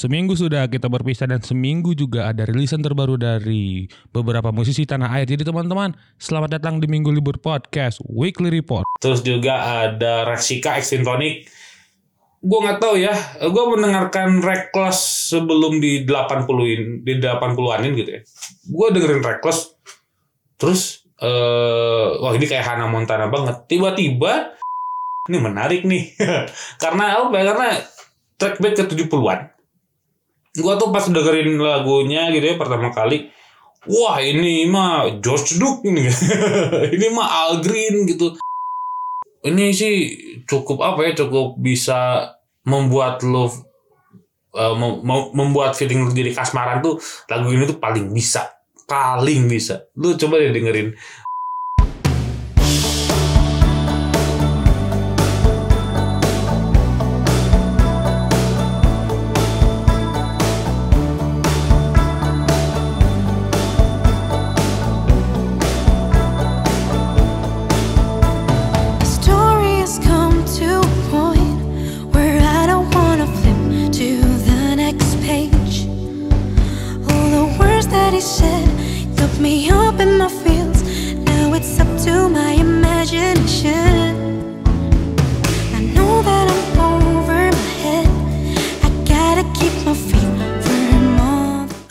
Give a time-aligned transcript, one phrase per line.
[0.00, 5.28] Seminggu sudah kita berpisah dan seminggu juga ada rilisan terbaru dari beberapa musisi tanah air.
[5.28, 8.88] Jadi teman-teman, selamat datang di Minggu Libur Podcast Weekly Report.
[8.96, 11.44] Terus juga ada Rasika X Tonic.
[12.40, 13.12] Gue nggak tahu ya,
[13.44, 18.20] gue mendengarkan Reckless sebelum di 80-in, di 80-anin gitu ya.
[18.72, 19.76] Gue dengerin Reckless,
[20.56, 23.68] terus eh wah ini kayak Hannah Montana banget.
[23.68, 24.56] Tiba-tiba
[25.28, 26.16] ini menarik nih.
[26.88, 27.36] karena apa?
[27.36, 27.68] Karena
[28.40, 29.59] track back ke 70-an.
[30.58, 33.30] Gua tuh pas dengerin lagunya gitu ya pertama kali,
[33.86, 36.10] wah ini mah George Duke ini.
[36.96, 38.34] ini mah Al Green gitu.
[39.46, 39.94] Ini sih
[40.50, 41.24] cukup apa ya?
[41.24, 42.34] Cukup bisa
[42.66, 43.48] membuat lo
[44.54, 46.98] uh, mem- mem- membuat feeling lu jadi kasmaran tuh
[47.30, 48.50] lagu ini tuh paling bisa
[48.90, 50.90] paling bisa lu coba deh dengerin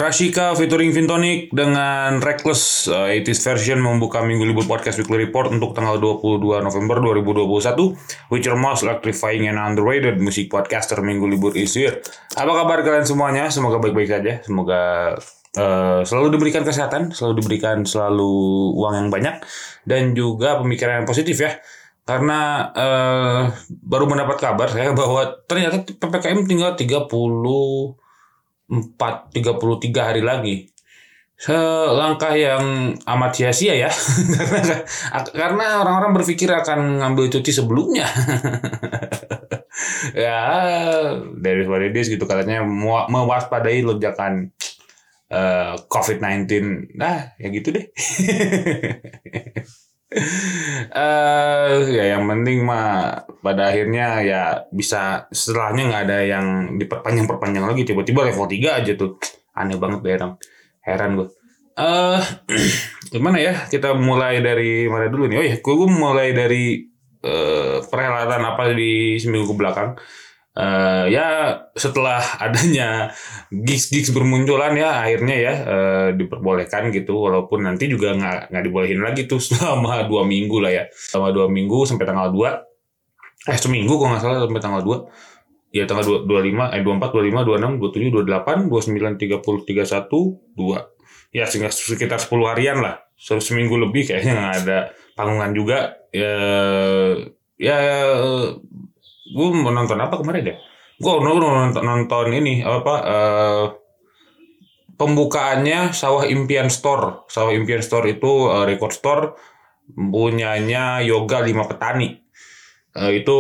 [0.10, 5.78] Rashika featuring Vintonic dengan Reckless uh, 80s version membuka Minggu Libur Podcast Weekly Report untuk
[5.78, 11.78] tanggal 22 November 2021 Which are most electrifying and underrated musik podcaster Minggu Libur is
[11.78, 12.02] here.
[12.34, 13.54] Apa kabar kalian semuanya?
[13.54, 14.42] Semoga baik-baik saja.
[14.42, 15.14] Semoga
[15.62, 18.34] uh, selalu diberikan kesehatan Selalu diberikan selalu
[18.82, 19.46] uang yang banyak
[19.86, 21.62] Dan juga pemikiran yang positif ya.
[22.02, 23.54] Karena eh,
[23.86, 26.98] baru mendapat kabar saya bahwa ternyata PPKM tinggal 30
[28.70, 30.70] 4 33 hari lagi.
[31.40, 33.92] Selangkah yang amat sia-sia ya.
[35.40, 38.06] karena orang-orang berpikir akan ngambil cuti sebelumnya.
[40.28, 40.44] ya,
[41.40, 42.62] dari what it is gitu katanya
[43.08, 44.52] mewaspadai lonjakan
[45.32, 46.52] eh, COVID-19.
[47.00, 47.88] Nah, ya gitu deh.
[50.10, 54.42] eh ya yang penting mah pada akhirnya ya
[54.74, 56.46] bisa setelahnya nggak ada yang
[56.82, 57.86] diperpanjang-perpanjang lagi.
[57.86, 59.22] Tiba-tiba level 3 aja tuh.
[59.54, 60.34] Aneh banget deh orang
[60.86, 61.28] heran gue
[61.80, 62.22] eh
[63.14, 63.54] gimana ya?
[63.72, 65.38] Kita mulai dari mana dulu nih?
[65.40, 66.84] Oh ya gue, mulai dari
[67.20, 69.90] eh perhelatan apa di seminggu ke belakang
[70.60, 73.16] Eh ya setelah adanya
[73.48, 77.16] gigs-gigs bermunculan ya akhirnya ya eh, diperbolehkan gitu.
[77.16, 80.84] Walaupun nanti juga nggak nggak dibolehin lagi tuh selama dua minggu lah ya.
[80.92, 82.52] Selama dua minggu sampai tanggal 2
[83.48, 84.98] eh seminggu kalau nggak salah sampai tanggal 2
[85.72, 90.12] ya tanggal 2, 25 eh 24 25 26 27 28 29 30 31
[90.60, 93.00] 2 ya sehingga sekitar 10 harian lah.
[93.16, 94.80] Se- seminggu lebih kayaknya nggak ada
[95.16, 95.80] panggungan juga.
[96.12, 96.34] Ya
[97.60, 97.78] ya
[99.30, 100.56] gue mau nonton apa kemarin ya?
[101.00, 103.66] Gue nonton nonton ini apa eh,
[105.00, 107.30] pembukaannya sawah impian store.
[107.32, 109.24] Sawah impian store itu eh, record store
[109.96, 112.20] punyanya yoga lima petani.
[113.00, 113.40] Eh, itu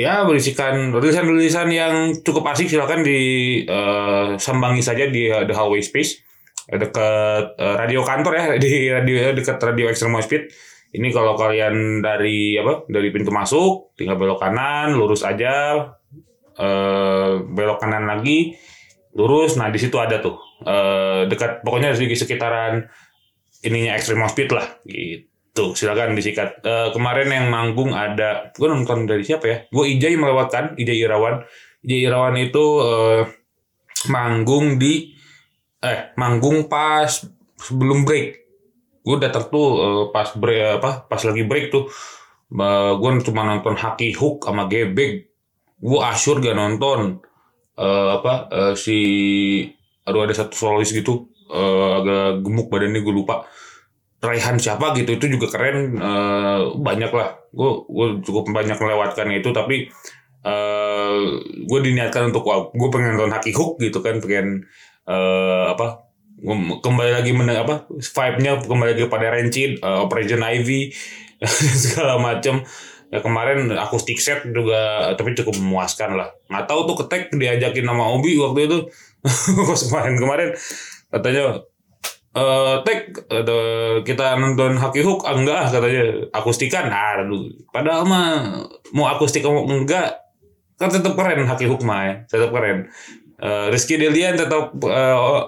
[0.00, 3.20] ya berisikan rilisan-rilisan yang cukup asik silakan di
[3.62, 6.24] eh, sambangi saja di eh, The Hallway Space.
[6.68, 10.42] Dekat eh, radio kantor ya di radio dekat radio Extreme Speed
[10.88, 15.84] ini kalau kalian dari apa dari pintu masuk tinggal belok kanan lurus aja
[16.56, 18.56] eh, belok kanan lagi
[19.16, 19.56] lurus.
[19.60, 22.88] Nah di situ ada tuh eh, dekat pokoknya di sekitaran
[23.66, 25.76] ininya Extreme Speed lah gitu.
[25.76, 26.64] Silakan disikat.
[26.64, 29.56] Eh, kemarin yang manggung ada gue nonton dari siapa ya?
[29.68, 31.44] Gue Ijai melewatkan Ijai Irawan.
[31.84, 33.22] Ijai Irawan itu eh,
[34.08, 35.12] manggung di
[35.78, 37.06] eh manggung pas
[37.58, 38.47] sebelum break
[39.08, 41.88] gue datang tuh eh, pas break apa pas lagi break tuh
[42.48, 45.28] gue cuma nonton Haki Hook sama Gebek
[45.78, 47.24] gue asyur gak nonton
[47.78, 48.98] eh, apa eh, si
[50.04, 53.46] aduh ada satu solois gitu eh, agak gemuk badannya gue lupa.
[54.18, 59.54] Raihan siapa gitu itu juga keren eh, banyak lah gue gue cukup banyak melewatkan itu
[59.54, 59.86] tapi
[60.38, 61.18] eh
[61.66, 64.66] gue diniatkan untuk gue pengen nonton Haki Hook gitu kan pengen
[65.06, 66.07] eh, apa
[66.38, 70.94] kembali lagi men apa vibe-nya kembali lagi pada Rancid eh, Operation Ivy
[71.82, 72.62] segala macam
[73.08, 76.28] ya kemarin akustik set juga tapi cukup memuaskan lah.
[76.52, 78.78] Nggak tahu tuh ketek diajakin nama Obi waktu itu.
[79.90, 80.48] Kemarin kemarin
[81.10, 81.58] katanya
[82.38, 83.58] eh tek ada
[84.06, 86.86] kita nonton Haki Hook ah, enggak ah, katanya akustikan.
[86.86, 88.62] Aduh padahal mah
[88.94, 90.22] mau akustik mau enggak
[90.78, 92.86] kan tetap keren Haki Hook mah ya tetap keren.
[93.38, 95.40] Eh, Rizky Delian tetap eh,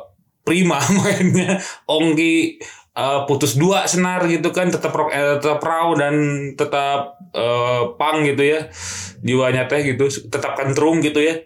[0.50, 1.62] prima mainnya.
[1.86, 2.58] Ongki
[2.98, 6.14] eh, putus dua senar gitu kan tetap rock eh, tetap raw dan
[6.58, 8.66] tetap eh, pang gitu ya.
[9.22, 11.38] Jiwanya teh gitu tetap kentrung gitu ya.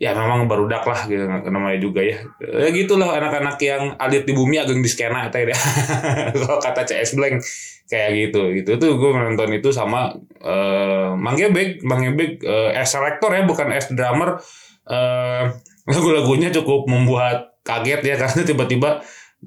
[0.00, 2.18] Ya memang barudak lah gitu namanya juga ya.
[2.42, 5.54] Ya gitulah anak-anak yang alit di bumi ageng di skena teh deh
[6.40, 7.44] kalau kata CS Blank
[7.86, 8.42] kayak gitu.
[8.56, 10.10] Gitu tuh gue menonton itu sama
[10.40, 11.84] eh Mang Gebek.
[11.84, 14.40] Mang Gebek eh, as selector ya bukan as drummer.
[14.88, 15.44] Eh
[15.92, 18.90] lagu-lagunya cukup membuat kaget ya karena tiba-tiba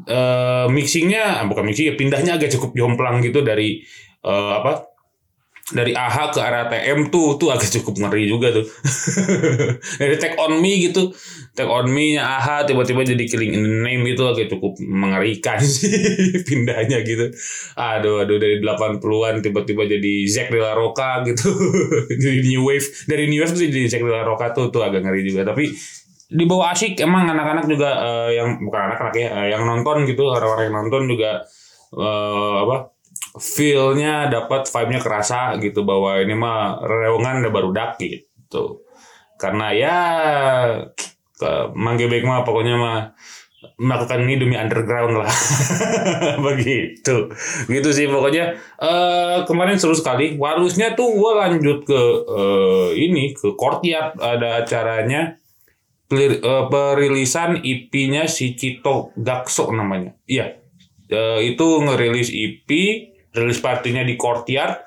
[0.10, 3.86] eh mixingnya ah, bukan mixing ya pindahnya agak cukup jomplang gitu dari
[4.26, 4.94] eh, apa
[5.72, 8.68] dari AHA ke RATM tuh tuh agak cukup ngeri juga tuh.
[10.00, 11.16] Dari take on me gitu
[11.56, 15.64] take on me nya AHA tiba-tiba jadi killing in the name itu agak cukup mengerikan
[15.74, 15.88] sih
[16.44, 17.32] pindahnya gitu.
[17.80, 21.48] Aduh aduh dari 80-an tiba-tiba jadi Zack de la Roca gitu.
[22.12, 25.08] Jadi new wave dari new wave tuh jadi Zack de la Roca tuh tuh agak
[25.08, 25.48] ngeri juga.
[25.48, 25.72] Tapi
[26.34, 30.26] di bawah asik emang anak-anak juga eh, yang bukan anak-anak ya eh, yang nonton gitu
[30.34, 31.46] orang-orang yang nonton juga
[31.94, 32.94] eh, apa
[33.38, 38.86] feel-nya dapat vibe-nya kerasa gitu bahwa ini mah reungan udah baru dak gitu.
[39.42, 39.98] Karena ya
[41.34, 43.00] ke Mang Gebek mah pokoknya mah
[43.82, 45.34] melakukan ini demi underground lah.
[46.46, 47.34] Begitu.
[47.66, 50.38] Gitu sih pokoknya eh kemarin seru sekali.
[50.38, 55.42] Harusnya tuh gue lanjut ke eh, ini ke courtyard ada acaranya
[56.70, 60.14] perilisan IP-nya si Cito Gakso namanya.
[60.28, 60.60] Iya.
[61.10, 62.70] Eh, itu ngerilis EP
[63.34, 64.78] rilis partinya di Courtyard.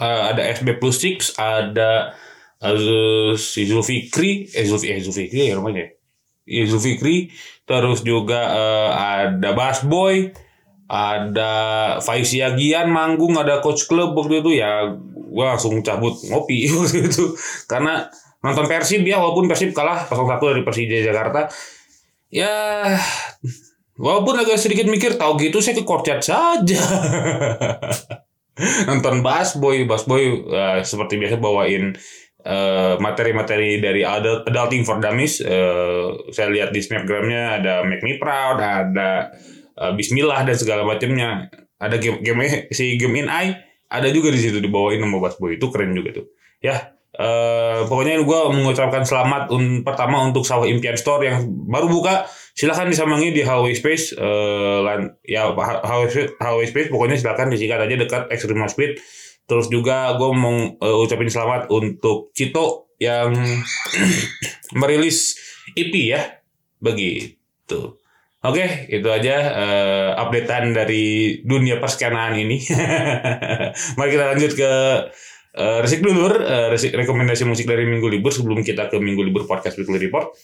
[0.00, 2.16] Eh, ada SB Plus Six ada
[2.62, 5.90] eh, si Zulfikri eh Zulfi eh Zulfikri ya namanya
[6.46, 6.64] ya.
[6.66, 7.30] Zulfikri.
[7.68, 10.30] Terus juga eh, ada Bass Boy
[10.90, 11.52] ada
[12.02, 14.58] Faiz Yagian manggung ada coach club waktu itu.
[14.58, 14.90] Ya
[15.30, 17.38] gua langsung cabut ngopi waktu itu.
[17.70, 21.46] Karena nonton Persib ya walaupun Persib kalah 0-1 dari Persija Jakarta.
[22.30, 22.96] Ya
[24.00, 26.80] walaupun agak sedikit mikir tahu gitu saya ke Courtyard saja.
[28.88, 31.96] Nonton Bass Boy Bass Boy eh, seperti biasa bawain
[32.44, 35.40] eh, materi-materi dari adult, Adulting for Dummies.
[35.40, 39.32] Eh, saya lihat di snapgramnya ada Make Me Proud ada
[39.76, 41.48] eh, Bismillah dan segala macamnya.
[41.80, 43.56] Ada game game si game in I
[43.88, 46.26] ada juga di situ dibawain sama Bass Boy itu keren juga tuh.
[46.60, 52.24] Ya eh, pokoknya gue mengucapkan selamat un- pertama untuk sawah impian store yang baru buka.
[52.50, 54.16] Silahkan disambangi di Hallway Space
[54.82, 55.84] lan- ya Ha-
[56.40, 58.96] Hallway Space, pokoknya silahkan disikat aja dekat Extreme Speed.
[59.44, 63.32] Terus juga gue mau eh, ucapin selamat untuk Cito yang
[64.80, 65.36] merilis
[65.74, 66.40] EP ya.
[66.80, 68.00] Begitu.
[68.40, 71.04] Oke, itu aja eh, updatean dari
[71.44, 72.56] dunia perskenaan ini.
[74.00, 74.72] Mari kita lanjut ke
[75.56, 76.36] eh, resik dulur,
[76.70, 80.34] resik rekomendasi musik dari minggu libur sebelum kita ke minggu libur podcast weekly report.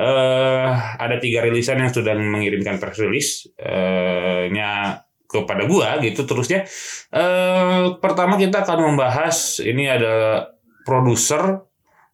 [0.00, 6.64] Eh, ada tiga rilisan yang sudah mengirimkan press release eh, nya kepada gua gitu terusnya.
[7.12, 10.46] Eh, pertama kita akan membahas ini ada
[10.88, 11.68] produser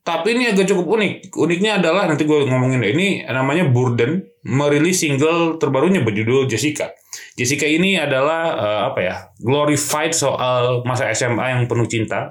[0.07, 1.35] tapi ini agak cukup unik.
[1.35, 2.79] Uniknya adalah nanti gue ngomongin.
[2.79, 6.95] Ini namanya Burden merilis single terbarunya berjudul Jessica.
[7.35, 9.15] Jessica ini adalah eh, apa ya?
[9.43, 12.31] Glorified soal masa SMA yang penuh cinta.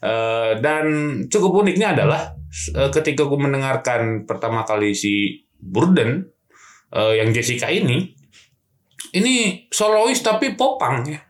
[0.00, 0.86] Eh, dan
[1.28, 2.32] cukup uniknya adalah
[2.72, 6.24] eh, ketika gue mendengarkan pertama kali si Burden
[6.88, 8.08] eh, yang Jessica ini
[9.12, 11.20] ini solois tapi popang ya.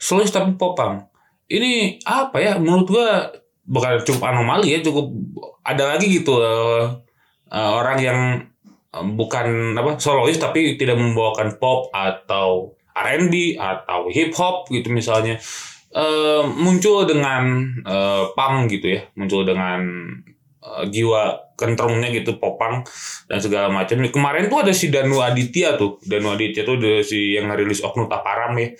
[0.00, 1.04] Solois tapi popang.
[1.52, 2.56] Ini apa ya?
[2.56, 3.28] Menurut gua
[3.64, 5.10] bukan cukup anomali ya, cukup
[5.64, 6.84] ada lagi gitu eh,
[7.52, 8.18] eh, orang yang
[8.92, 15.40] eh, bukan apa solois tapi tidak membawakan pop atau R&B atau hip hop gitu misalnya
[15.94, 19.78] Eh, muncul dengan eh, punk gitu ya, muncul dengan
[20.58, 22.82] eh, jiwa kentrungnya gitu popang
[23.30, 24.02] dan segala macam.
[24.02, 28.10] Kemarin tuh ada si Danu Aditya tuh, Danu Aditya tuh ada si yang ngerilis Oknum
[28.10, 28.74] Taparam ya.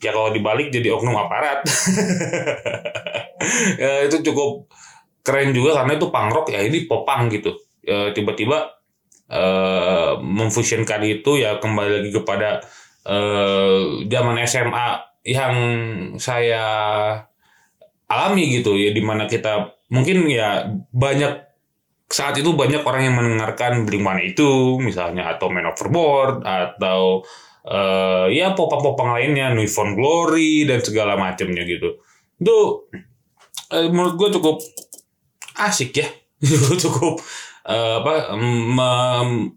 [0.00, 1.64] Ya kalau dibalik jadi oknum aparat.
[3.82, 4.68] ya, itu cukup
[5.24, 7.56] keren juga karena itu punk rock ya ini popang gitu.
[7.84, 8.80] Ya, tiba-tiba
[9.28, 12.60] eh, memfusionkan itu ya kembali lagi kepada
[13.08, 14.88] eh, zaman SMA
[15.24, 15.54] yang
[16.20, 16.64] saya
[18.04, 21.44] alami gitu ya di mana kita mungkin ya banyak
[22.04, 27.24] saat itu banyak orang yang mendengarkan Blink One itu misalnya atau Man Overboard atau
[27.64, 31.96] eh, ya popang-popang lainnya New Found Glory dan segala macamnya gitu
[32.34, 32.56] itu
[33.72, 34.60] eh, menurut gue cukup
[35.56, 36.08] asik ya.
[36.84, 37.22] Cukup
[37.64, 39.54] eh, apa mem-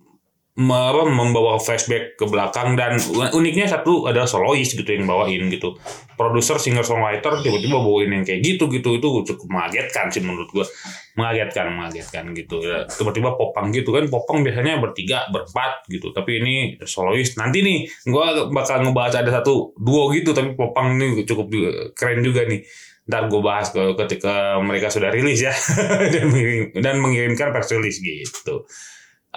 [0.57, 2.97] me- apa, membawa flashback ke belakang dan
[3.29, 5.77] uniknya satu adalah solois gitu yang bawain gitu.
[6.17, 8.97] Produser singer songwriter tiba-tiba bawain yang kayak gitu gitu.
[8.97, 10.65] Itu cukup mengagetkan sih menurut gua.
[11.13, 12.57] Mengagetkan mengagetkan gitu.
[12.65, 14.09] Ya, tiba-tiba popang gitu kan.
[14.09, 16.09] Popang biasanya bertiga berempat gitu.
[16.09, 16.55] Tapi ini
[16.89, 17.77] solois nanti nih
[18.09, 20.33] gua bakal ngebahas ada satu duo gitu.
[20.33, 21.53] Tapi popang ini cukup
[21.93, 22.65] keren juga nih
[23.07, 25.55] ntar gue bahas ke ketika mereka sudah rilis ya
[26.13, 28.67] dan, mengirim- dan mengirimkan press release gitu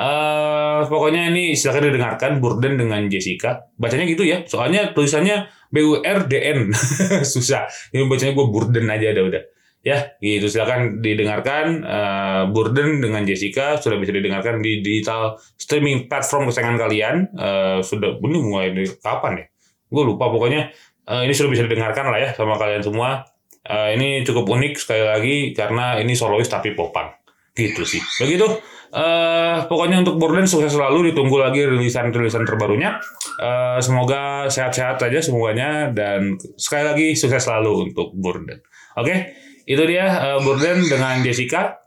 [0.01, 3.69] eh pokoknya ini silakan didengarkan Burden dengan Jessica.
[3.77, 4.47] Bacanya gitu ya.
[4.49, 6.73] Soalnya tulisannya B U R D N.
[7.37, 7.69] Susah.
[7.93, 9.43] Ini bacanya gue Burden aja udah udah.
[9.81, 16.49] Ya, gitu silakan didengarkan eh, Burden dengan Jessica sudah bisa didengarkan di digital streaming platform
[16.49, 17.17] kesayangan kalian.
[17.37, 19.47] Eh, sudah ini mulai dari kapan ya?
[19.89, 20.69] Gue lupa pokoknya
[21.09, 23.25] eh, ini sudah bisa didengarkan lah ya sama kalian semua.
[23.61, 27.13] Eh, ini cukup unik sekali lagi karena ini solois tapi popang.
[27.53, 28.01] Gitu sih.
[28.21, 28.49] Begitu.
[28.91, 32.99] eh pokoknya untuk Borderlands sukses selalu ditunggu lagi rilisan-rilisan terbarunya.
[33.39, 38.67] Eh semoga sehat-sehat aja semuanya dan sekali lagi sukses selalu untuk Borderlands.
[38.99, 39.31] Oke,
[39.63, 41.79] itu dia eh, Borderlands dengan Jessica.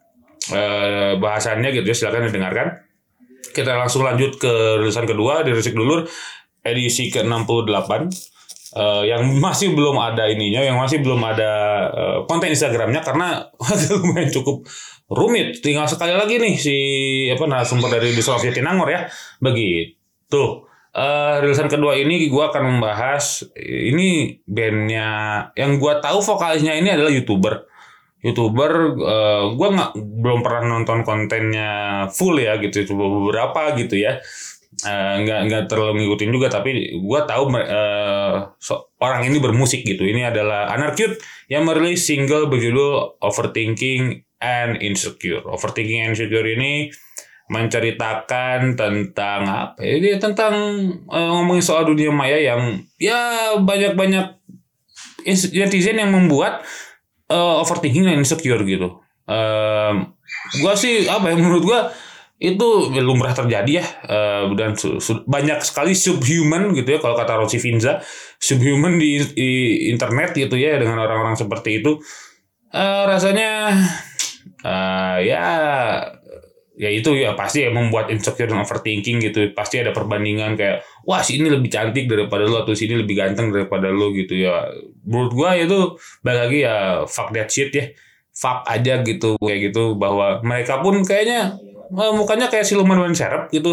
[0.56, 2.68] Eh bahasannya gitu ya silakan didengarkan.
[3.52, 6.08] Kita langsung lanjut ke rilisan kedua di Risik Dulur
[6.64, 7.92] edisi ke-68
[8.74, 11.52] eh, yang masih belum ada ininya, yang masih belum ada
[11.94, 13.50] eh, konten Instagramnya karena
[14.02, 14.66] lumayan cukup
[15.14, 15.62] rumit.
[15.62, 16.78] Tinggal sekali lagi nih si
[17.30, 19.06] apa narasumber dari di Sulawesi Jatinangor ya.
[19.40, 20.44] Begitu.
[20.94, 25.10] Eh rilisan kedua ini gua akan membahas ini bandnya
[25.58, 27.66] yang gua tahu vokalisnya ini adalah youtuber
[28.22, 31.72] youtuber eh, gua nggak belum pernah nonton kontennya
[32.14, 34.22] full ya gitu coba beberapa gitu ya
[34.82, 40.02] Eh, nggak nggak terlalu ngikutin juga tapi gua tahu eh, so- orang ini bermusik gitu.
[40.02, 45.46] Ini adalah Anarcute yang merilis single berjudul Overthinking and Insecure.
[45.46, 46.90] Overthinking and Insecure ini
[47.48, 50.00] menceritakan tentang apa ya?
[50.00, 50.54] Ini tentang
[51.06, 54.40] eh, ngomongin soal dunia maya yang ya banyak-banyak
[55.24, 56.64] ins- netizen yang membuat
[57.30, 59.00] eh, overthinking dan insecure gitu.
[59.24, 60.12] Em,
[60.60, 61.80] gua sih apa ya menurut gua
[62.44, 67.40] itu lumrah terjadi ya eh, dan su- su- banyak sekali subhuman gitu ya kalau kata
[67.40, 68.04] Rossi Finza
[68.36, 69.52] subhuman di, di
[69.88, 72.04] internet gitu ya dengan orang-orang seperti itu.
[72.76, 73.72] Eh, rasanya
[74.60, 75.44] eh, ya
[76.74, 79.56] ya itu ya pasti ya membuat insecure dan overthinking gitu.
[79.56, 83.56] Pasti ada perbandingan kayak wah si ini lebih cantik daripada lo atau ini lebih ganteng
[83.56, 84.68] daripada lo gitu ya.
[85.08, 87.88] Menurut gua itu balik lagi ya fuck that shit ya.
[88.36, 91.56] Fuck aja gitu kayak gitu bahwa mereka pun kayaknya
[91.94, 93.70] eh, mukanya kayak siluman ban serep gitu.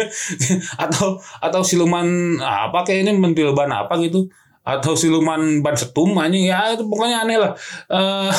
[0.84, 4.26] Atau atau siluman apa kayaknya mentil ban apa gitu.
[4.64, 6.48] Atau siluman ban setum anjing.
[6.48, 7.52] Ya itu pokoknya aneh lah.
[7.92, 8.32] Eh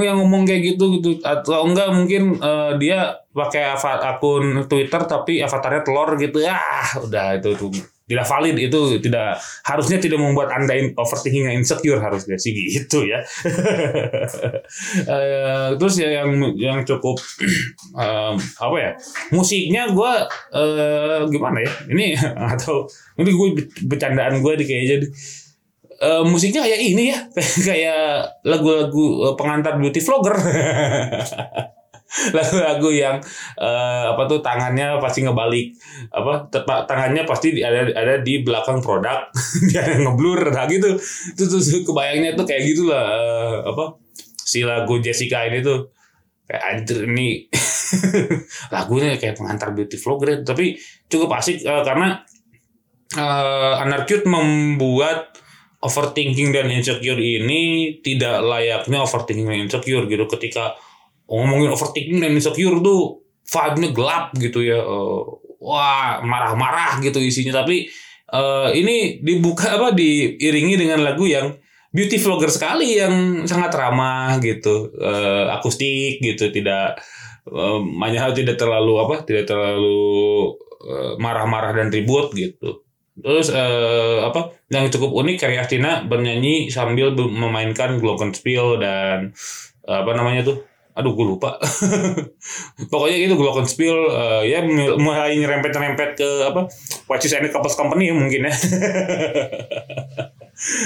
[0.06, 1.22] yang ngomong kayak gitu gitu.
[1.22, 6.42] Atau enggak mungkin eh, dia pakai akun Twitter tapi avatarnya telur gitu.
[6.42, 6.58] Ya
[6.98, 7.70] udah itu tuh
[8.12, 13.08] tidak valid itu tidak harusnya tidak membuat anda in- overthinking dan insecure harusnya sih gitu
[13.08, 13.24] ya.
[15.02, 17.16] Eh, terus ya yang yang cukup
[18.02, 18.90] em, apa ya
[19.34, 20.12] musiknya gue
[21.28, 22.16] gimana ya ini
[22.54, 22.84] atau
[23.18, 23.48] ini gue
[23.88, 25.08] bercandaan gue di kayaknya di
[26.02, 27.18] Eh, musiknya kayak ini ya
[27.70, 28.02] kayak
[28.42, 30.34] lagu-lagu eh, pengantar beauty vlogger
[32.36, 33.16] lagu-lagu yang
[33.56, 35.72] eh, apa tuh tangannya pasti ngebalik
[36.12, 36.48] apa
[36.84, 39.32] tangannya pasti ada ada di belakang produk
[39.68, 40.96] dia ngeblur nah gitu.
[41.32, 43.84] Itu tuh kebayangnya tuh kayak gitulah eh, apa
[44.36, 45.88] si lagu Jessica ini tuh.
[46.42, 47.48] Kayak anjir ini
[48.74, 50.76] lagunya kayak pengantar beauty vlogger tapi
[51.08, 52.20] cukup asik eh, karena
[53.12, 55.32] eh Anarcute membuat
[55.82, 60.24] overthinking dan insecure ini tidak layaknya overthinking dan insecure gitu.
[60.30, 60.78] Ketika
[61.26, 65.20] ngomongin overthinking dan insecure tuh vibe-nya gelap gitu ya Eh,
[65.62, 67.86] wah marah-marah gitu isinya tapi
[68.32, 71.54] eh, ini dibuka apa diiringi dengan lagu yang
[71.92, 77.02] beauty vlogger sekali yang sangat ramah gitu Eh, akustik gitu tidak
[77.98, 80.54] banyak hal tidak terlalu apa tidak terlalu
[81.18, 88.00] marah-marah dan ribut gitu Terus eh, apa yang cukup unik Carrie Astina bernyanyi sambil memainkan
[88.00, 89.36] glockenspiel dan
[89.84, 90.64] eh, apa namanya tuh?
[90.92, 91.56] Aduh gue lupa.
[92.92, 96.68] Pokoknya gitu glockenspiel eh, ya mul- mulai nyerempet-nyerempet ke apa?
[97.08, 98.54] White Shoes and Couples Company ya mungkin ya.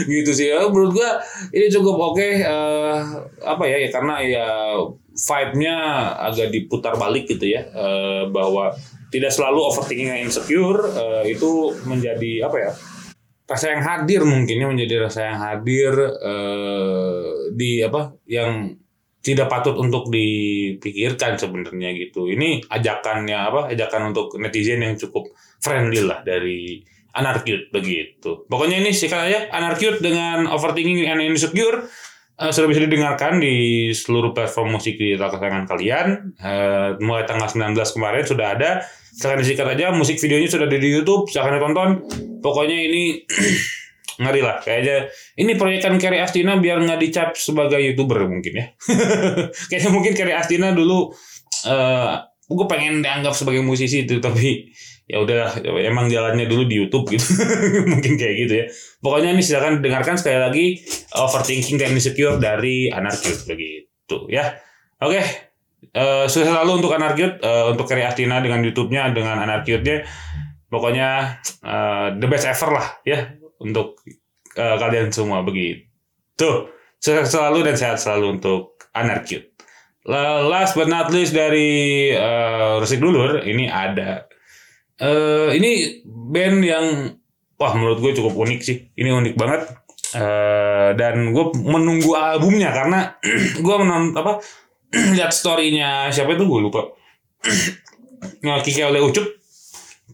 [0.08, 1.20] gitu sih ya menurut gua
[1.52, 2.98] ini cukup oke eh,
[3.44, 4.46] apa ya ya karena ya
[5.12, 5.76] vibe-nya
[6.16, 8.72] agak diputar balik gitu ya eh, bahwa
[9.12, 12.70] tidak selalu overthinking dan insecure eh, itu menjadi apa ya
[13.46, 15.92] rasa yang hadir mungkin ya menjadi rasa yang hadir
[16.25, 18.75] eh, di apa yang
[19.26, 22.30] tidak patut untuk dipikirkan sebenarnya gitu.
[22.30, 23.61] Ini ajakannya apa?
[23.75, 25.26] Ajakan untuk netizen yang cukup
[25.59, 28.47] friendly lah dari Anarcute begitu.
[28.47, 31.90] Pokoknya ini sikat aja Anarcute dengan Overthinking and Insecure
[32.38, 36.06] uh, sudah bisa didengarkan di seluruh platform musik di kesayangan kalian.
[36.38, 38.71] Uh, mulai tanggal 19 kemarin sudah ada.
[39.16, 39.90] Silahkan disikat aja.
[39.97, 41.26] Musik videonya sudah ada di YouTube.
[41.33, 41.90] Silahkan ditonton.
[42.45, 43.26] Pokoknya ini
[44.16, 48.66] ngeri lah kayaknya ini proyekan Kerry Astina biar nggak dicap sebagai youtuber mungkin ya.
[49.68, 51.12] Kayaknya mungkin Kerry Astina dulu
[51.68, 52.12] uh,
[52.46, 54.73] gue pengen dianggap sebagai musisi itu tapi
[55.06, 57.28] ya udah emang jalannya dulu di YouTube gitu.
[57.92, 58.66] Mungkin kayak gitu ya.
[58.99, 60.66] Pokoknya ini silakan dengarkan sekali lagi
[61.14, 64.56] overthinking dan insecure dari Anarcute begitu ya.
[64.96, 65.25] Oke okay.
[65.92, 70.08] uh, sukses selalu untuk Anarcute uh, untuk Kerry Astina dengan YouTube-nya dengan Anarcute-nya
[70.66, 74.00] pokoknya uh, the best ever lah ya untuk
[74.56, 76.68] uh, kalian semua begitu.
[76.96, 79.52] Sukses selalu dan sehat selalu untuk Anarcute.
[80.06, 84.30] Last but not least dari uh, Resik Dulur ini ada
[85.02, 86.86] uh, ini band yang
[87.58, 88.78] wah menurut gue cukup unik sih.
[88.96, 89.66] Ini unik banget.
[90.16, 93.18] Uh, dan gue menunggu albumnya karena
[93.66, 94.38] gue menonton apa
[95.18, 96.94] lihat storynya siapa itu gue lupa.
[98.46, 99.35] nah, Kiki oleh Ucup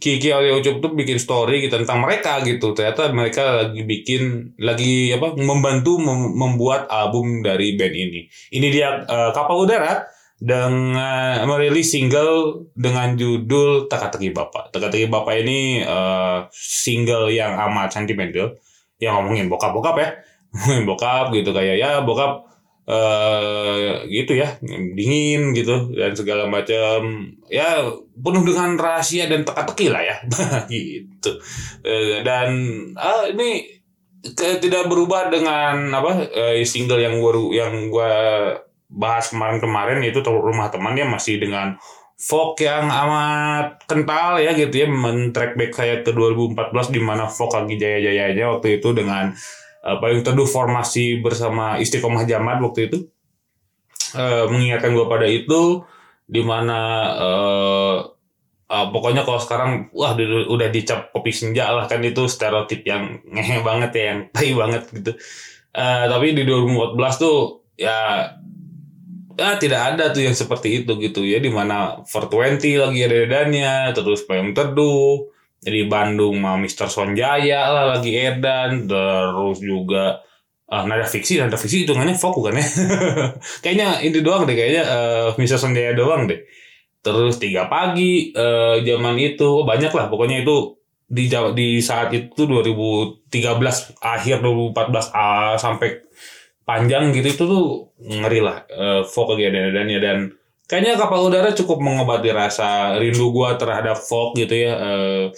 [0.03, 2.75] Kiki Audio tuh bikin story gitu tentang mereka gitu.
[2.75, 8.27] Ternyata mereka lagi bikin lagi apa membantu mem membuat album dari band ini.
[8.51, 10.03] Ini dia uh, Kapal Udara
[10.43, 14.75] dengan merilis single dengan judul Teka-teki Bapak.
[14.75, 18.59] Teka-teki Bapak ini uh, single yang amat sentimental
[18.99, 20.09] yang ngomongin bokap-bokap ya.
[20.53, 22.52] Ngomongin bokap gitu kayak ya bokap
[22.87, 24.59] uh, gitu ya
[24.97, 27.31] dingin gitu dan segala macam.
[27.47, 27.87] Ya
[28.17, 30.17] penuh dengan rahasia dan teka-teki lah ya.
[30.73, 31.31] Gitu.
[31.85, 32.49] Uh, dan
[32.97, 33.83] uh, ini
[34.23, 38.11] ke, tidak berubah dengan apa uh, single yang baru yang gua
[38.93, 41.81] bahas kemarin-kemarin itu rumah teman ya masih dengan
[42.23, 44.89] folk yang amat kental ya gitu ya.
[44.89, 49.35] Men-track back saya ke 2014 di mana folk lagi jaya-jayanya waktu itu dengan
[49.83, 52.99] uh, paling teduh formasi bersama istiqomah jamat waktu itu
[54.17, 55.83] uh, mengingatkan gue pada itu
[56.27, 56.79] di mana
[57.19, 57.97] uh,
[58.73, 63.61] uh, pokoknya kalau sekarang wah udah dicap kopi senja lah kan itu stereotip yang ngehe
[63.61, 65.13] banget ya yang tai banget gitu.
[65.73, 68.29] Uh, tapi di 2014 tuh ya
[69.33, 71.21] ya tidak ada tuh yang seperti itu gitu.
[71.25, 75.32] Ya di mana 420 lagi ada dadanya terus payung teduh
[75.63, 78.91] jadi Bandung mau Mister Sonjaya lah lagi edan.
[78.91, 80.19] Terus juga
[80.67, 82.67] uh, nada fiksi nada fiksi hitungannya fokus kan ya?
[83.63, 86.43] Kayaknya ini doang deh kayaknya uh, Mister Sonjaya doang deh.
[87.03, 90.11] Terus tiga pagi uh, zaman itu oh, banyak lah.
[90.11, 93.31] Pokoknya itu di di saat itu 2013
[94.01, 96.03] akhir 2014 uh, sampai
[96.65, 97.65] panjang gitu itu tuh
[98.01, 100.33] ngeri lah uh, folk lagi ada dan
[100.73, 105.29] kayaknya kapal udara cukup mengobati rasa rindu gua terhadap folk gitu ya uh,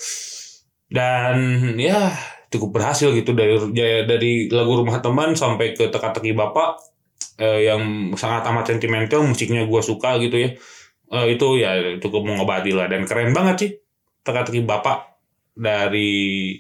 [0.94, 1.34] dan
[1.74, 2.14] ya
[2.54, 6.78] cukup berhasil gitu dari ya, dari lagu rumah teman sampai ke teka-teki bapak
[7.42, 10.54] uh, yang sangat amat sentimental musiknya gua suka gitu ya.
[11.10, 13.70] Uh, itu ya cukup mengobati lah dan keren banget sih
[14.22, 15.18] teka-teki bapak
[15.58, 16.54] dari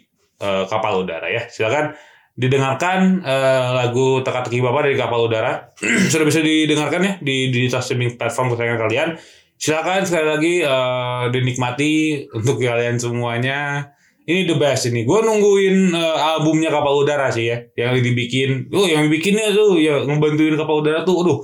[0.44, 1.46] kapal udara ya.
[1.46, 1.94] Silakan
[2.34, 5.70] didengarkan uh, lagu teka-teki bapak dari kapal udara.
[6.12, 9.08] Sudah bisa didengarkan ya di di streaming platform kesayangan kalian.
[9.54, 13.90] Silakan sekali lagi uh, dinikmati untuk kalian semuanya.
[14.24, 15.04] Ini the best ini.
[15.04, 18.66] Gue nungguin uh, albumnya kapal udara sih ya yang dibikin.
[18.74, 21.38] Oh yang bikinnya tuh ya ngebantuin kapal udara tuh aduh.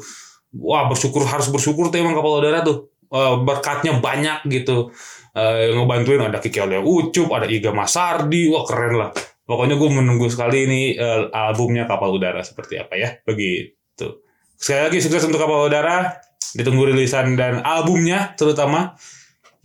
[0.59, 2.90] Wah bersyukur harus bersyukur tuh emang kapal udara tuh.
[3.12, 4.90] Uh, berkatnya banyak gitu.
[5.31, 8.50] Uh, ngebantuin ada Kiki Oleh Ucup ada Iga Masardi.
[8.50, 9.11] Wah keren lah
[9.50, 13.18] Pokoknya gue menunggu sekali ini uh, albumnya Kapal Udara seperti apa ya.
[13.26, 14.22] Begitu.
[14.54, 16.22] Sekali lagi sukses untuk Kapal Udara.
[16.54, 18.94] Ditunggu rilisan dan albumnya terutama.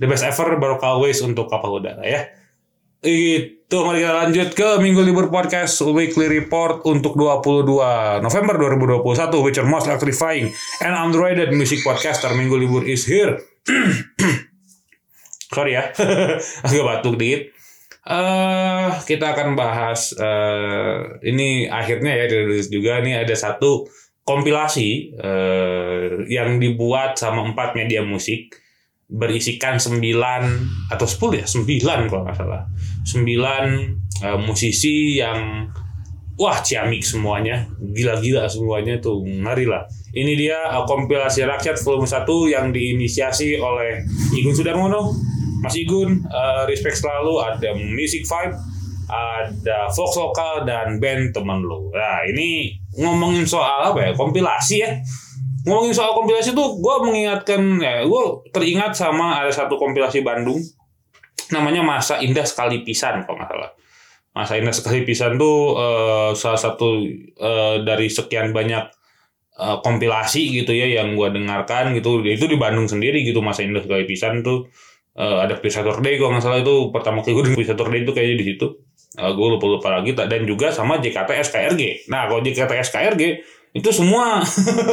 [0.02, 2.34] The best ever baru always untuk Kapal Udara ya.
[3.06, 9.62] Itu mari kita lanjut ke Minggu Libur Podcast Weekly Report untuk 22 November 2021 which
[9.62, 10.50] are most electrifying
[10.82, 13.38] and underrated music podcaster Minggu Libur is here.
[15.56, 15.94] Sorry ya,
[16.66, 17.55] agak batuk dikit.
[18.06, 23.02] Uh, kita akan bahas uh, ini akhirnya ya dirilis juga.
[23.02, 23.90] Nih ada satu
[24.22, 28.62] kompilasi uh, yang dibuat sama empat media musik
[29.10, 30.44] berisikan sembilan
[30.94, 31.50] atau sepuluh ya?
[31.50, 32.62] Sembilan kalau nggak salah.
[33.10, 33.66] Sembilan
[34.22, 35.66] uh, musisi yang
[36.38, 37.66] wah ciamik semuanya.
[37.82, 39.26] Gila-gila semuanya tuh.
[39.26, 39.82] Ngeri lah.
[40.14, 44.06] Ini dia uh, kompilasi rakyat volume 1 yang diinisiasi oleh
[44.38, 45.34] Igun Sudarmono
[45.66, 48.56] Mas Igun, uh, respect selalu ada Music Vibe,
[49.10, 51.90] ada Fox Lokal dan band teman lo.
[51.90, 54.92] Nah ini ngomongin soal apa ya kompilasi ya.
[55.66, 58.24] ngomongin soal kompilasi tuh gue mengingatkan ya gue
[58.54, 60.62] teringat sama ada satu kompilasi Bandung
[61.50, 63.72] namanya Masa Indah Sekali Pisan kalau nggak salah
[64.38, 67.02] Masa Indah Sekali Pisan tuh eh, salah satu
[67.34, 68.86] eh, dari sekian banyak
[69.58, 73.82] eh, kompilasi gitu ya yang gue dengarkan gitu itu di Bandung sendiri gitu Masa Indah
[73.82, 74.70] Sekali Pisan tuh
[75.16, 78.38] eh, ada Peace Saturday kalau nggak salah itu pertama kali gue Peace Saturday itu kayaknya
[78.40, 78.68] di situ.
[79.16, 83.24] Gue lupa lupa lagi dan juga sama JKT SKRG nah kalau JKT SKRG
[83.72, 84.44] itu semua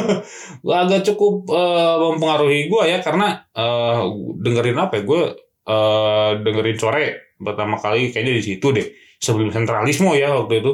[0.82, 4.02] agak cukup eh, mempengaruhi gue ya karena eh,
[4.42, 5.22] dengerin apa ya gue
[5.66, 8.87] eh, dengerin sore pertama kali kayaknya di situ deh.
[9.22, 10.72] Sebelum sentralisme ya waktu itu.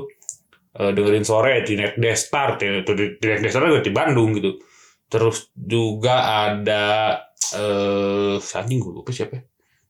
[0.78, 4.60] Eh, dengerin sore di Net Destar di, di, di Net Destar di Bandung gitu.
[5.08, 7.16] Terus juga ada
[7.56, 9.42] eh anjing gue lupa siapa ya.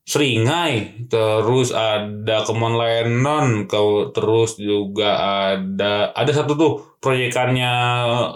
[0.08, 7.72] Seringai, terus ada Kemon Lennon, kau terus juga ada ada satu tuh proyekannya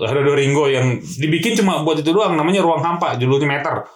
[0.05, 3.89] Hado Ringo yang dibikin cuma buat itu doang namanya Ruang Hampa judulnya Meter.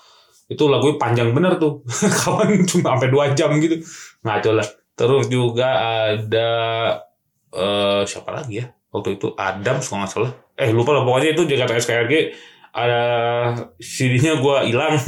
[0.49, 1.85] Itu lagunya panjang bener tuh.
[2.25, 3.77] Kawan cuma sampai dua jam gitu.
[4.25, 4.67] Ngaco lah.
[4.97, 5.69] Terus juga
[6.17, 6.51] ada
[7.53, 8.73] eh siapa lagi ya?
[8.89, 10.33] Waktu itu Adam kalau nggak salah.
[10.57, 12.33] Eh lupa lah pokoknya itu Jakarta SKRG
[12.77, 13.03] ada
[13.81, 15.01] CD-nya gue hilang.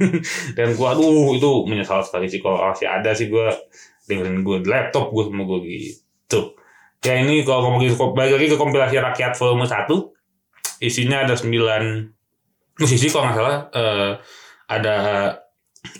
[0.56, 3.48] Dan gue aduh itu menyesal sekali sih kalau masih ada sih gue
[4.04, 6.52] dengerin gue laptop gue sama gue gitu.
[7.04, 9.88] Ya ini kalau ngomongin balik lagi ke kompilasi rakyat volume 1
[10.84, 11.48] isinya ada 9
[12.80, 14.10] musisi kalau nggak salah eh,
[14.68, 14.96] ada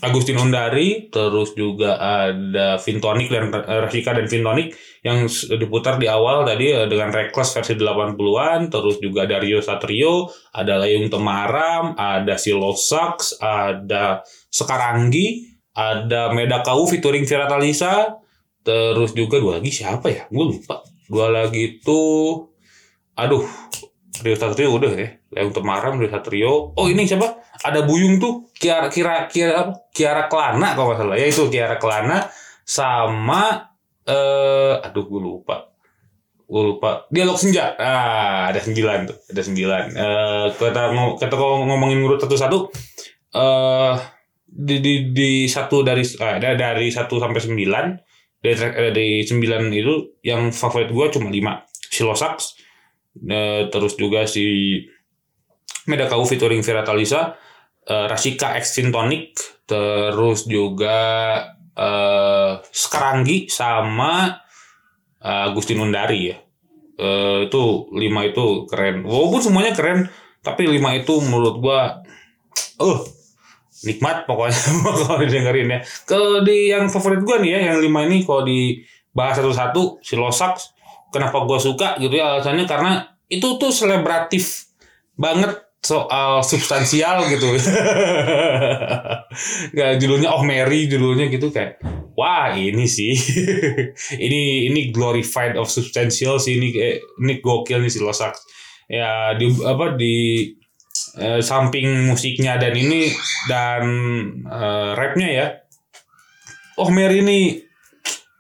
[0.00, 4.72] Agustin Undari terus juga ada Vintonic dan eh, Rasika dan Vintonic
[5.04, 5.28] yang
[5.60, 10.80] diputar di awal tadi eh, dengan Reckless versi 80-an terus juga ada Rio Satrio ada
[10.80, 15.44] Layung Temaram ada Silo Sax ada Sekaranggi
[15.76, 18.16] ada Medakau featuring Vira Talisa
[18.64, 20.24] terus juga dua lagi siapa ya?
[20.32, 20.80] Gue lupa.
[21.04, 22.00] Dua lagi itu
[23.12, 23.44] aduh
[24.24, 25.20] Rio Satrio udah ya.
[25.36, 26.72] Layung Temaram Rio Satrio.
[26.80, 27.44] Oh ini siapa?
[27.60, 31.16] Ada Buyung tuh Kiara Kiara apa Kiara Kelana kalau nggak salah.
[31.20, 32.24] Ya itu Kiara Kelana
[32.64, 33.73] sama
[34.08, 35.72] eh aduh gue lupa.
[36.44, 37.08] Gue lupa.
[37.08, 37.72] Dialog senja.
[37.80, 39.84] Ah ada sembilan tuh ada sembilan.
[39.96, 42.58] Eh kita ngom- kita kalau ngomongin urut satu satu
[43.34, 43.94] eh
[44.54, 47.86] di di di satu dari eh, ada dari satu sampai sembilan
[48.38, 51.58] dari eh, dari sembilan itu yang favorit gue cuma lima.
[51.90, 52.60] Silosax
[53.24, 54.78] eh, terus juga si
[55.84, 57.34] Medakau featuring Vira Talisa
[57.88, 60.96] eh, Rasika X Vintonic terus juga
[61.74, 64.38] eh Skaranggi sama
[65.18, 66.36] eh, Agustin Undari ya.
[66.94, 69.02] Eh, itu lima itu keren.
[69.02, 70.06] Walaupun semuanya keren
[70.44, 72.04] tapi lima itu menurut gua
[72.78, 72.98] uh
[73.84, 74.60] nikmat pokoknya.
[75.02, 75.80] Kalau didengerin ya.
[76.06, 80.62] Kalau di yang favorit gua nih ya yang lima ini kalau dibahas satu-satu si Losak
[81.10, 84.70] kenapa gua suka gitu ya alasannya karena itu tuh selebratif
[85.18, 87.60] banget soal substansial gitu.
[89.76, 91.84] Gak judulnya Oh Mary judulnya gitu kayak
[92.16, 93.12] wah ini sih.
[94.26, 98.32] Ini ini glorified of substantial sih ini kayak ini gokil nih si Losak
[98.88, 100.48] ya di apa di
[101.20, 103.12] eh, samping musiknya dan ini
[103.50, 103.84] dan
[104.48, 105.46] eh, rapnya ya.
[106.80, 107.60] Oh Mary ini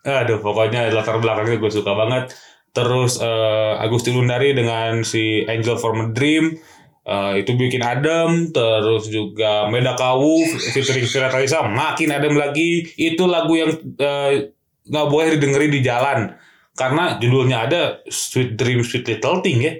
[0.04, 2.32] aduh pokoknya latar belakangnya gue suka banget.
[2.74, 6.56] Terus eh, Agustin Lundari dengan si Angel from a Dream
[7.04, 10.40] Eh, itu bikin adem terus juga Medakawu
[10.72, 12.88] featuring Vira Talisa makin adem lagi.
[12.96, 14.56] Itu lagu yang eh,
[14.88, 16.32] nggak boleh didengerin di jalan.
[16.74, 19.72] Karena judulnya ada Sweet Dream Sweet Little Thing ya.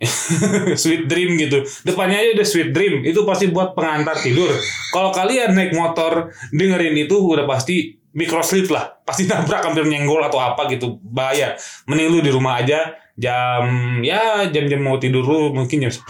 [0.82, 1.68] Sweet Dream gitu.
[1.84, 3.04] Depannya aja udah Sweet Dream.
[3.04, 4.50] Itu pasti buat pengantar tidur.
[4.88, 9.02] Kalau kalian naik motor dengerin itu udah pasti microslip lah.
[9.02, 11.02] Pasti nabrak hampir nyenggol atau apa gitu.
[11.02, 11.58] Bahaya.
[11.90, 12.96] Mending lu di rumah aja.
[13.14, 16.02] Jam ya jam-jam mau tidur lu mungkin jam 10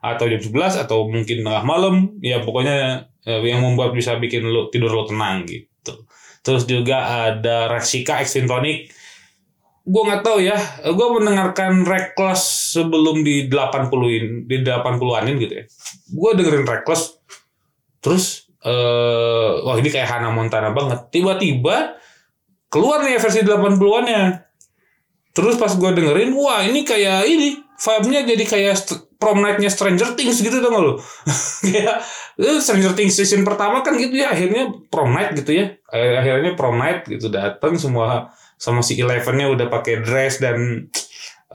[0.00, 2.16] atau jam 11 atau mungkin tengah malam.
[2.24, 6.08] Ya pokoknya eh, yang membuat bisa bikin lu tidur lu tenang gitu.
[6.40, 8.92] Terus juga ada Rasika X Tonic
[9.88, 10.56] gue nggak tahu ya.
[10.92, 15.64] Gue mendengarkan Reckless sebelum di 80-in di 80-anin gitu ya.
[16.12, 17.16] Gue dengerin Reckless
[18.04, 21.08] terus eh wah ini kayak Hannah Montana banget.
[21.08, 21.96] Tiba-tiba
[22.68, 24.22] keluar nih versi 80-an nya
[25.32, 28.74] terus pas gue dengerin wah ini kayak ini vibe-nya jadi kayak
[29.22, 30.98] prom night-nya Stranger Things gitu gak lo
[31.64, 32.02] kayak
[32.38, 35.66] eh, Stranger Things season pertama kan gitu ya akhirnya prom night gitu ya.
[35.94, 40.90] Eh, akhirnya prom night gitu datang semua sama si Eleven-nya udah pakai dress dan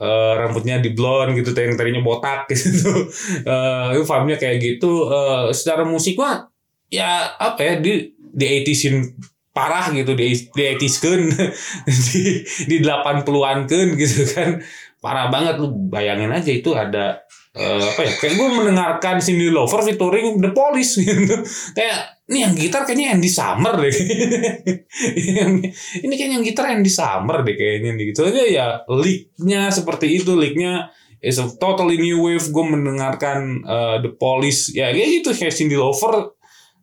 [0.00, 3.08] eh, rambutnya di blonde gitu yang tadinya botak gitu.
[3.44, 5.08] Eh, itu vibe-nya kayak gitu.
[5.12, 6.53] Eh, secara musik mah
[6.94, 11.20] ya apa ya di di 80 parah gitu di di 80s kan
[12.10, 14.50] di di 80-an kan gitu kan.
[14.98, 17.22] Parah banget lu bayangin aja itu ada
[17.54, 21.38] eh, apa ya kayak gue mendengarkan Cindy Lauper featuring The Police gitu.
[21.76, 23.92] Kayak ini yang gitar kayaknya Andy Summer deh.
[26.04, 28.24] Ini kayaknya yang gitar Andy Summer deh kayaknya gitu.
[28.24, 30.88] Aja ya licknya seperti itu licknya
[31.20, 32.48] is a totally new wave.
[32.48, 34.72] Gue mendengarkan eh, The Police.
[34.72, 36.32] Ya kayak gitu kayak Cindy Lauper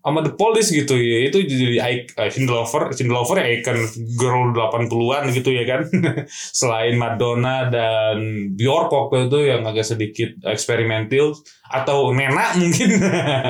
[0.01, 3.77] sama The Police gitu ya itu jadi ik- eh, Cindy Lauper ya icon
[4.17, 5.85] girl 80-an gitu ya kan.
[6.59, 8.17] Selain Madonna dan
[8.57, 11.37] Bjork waktu itu yang agak sedikit eksperimental
[11.69, 12.97] atau Nena mungkin.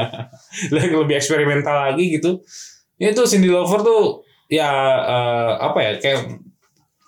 [0.76, 2.44] Lebih eksperimental lagi gitu.
[3.00, 4.68] Ya itu Cindy Lauper tuh ya
[5.08, 6.20] eh, apa ya kayak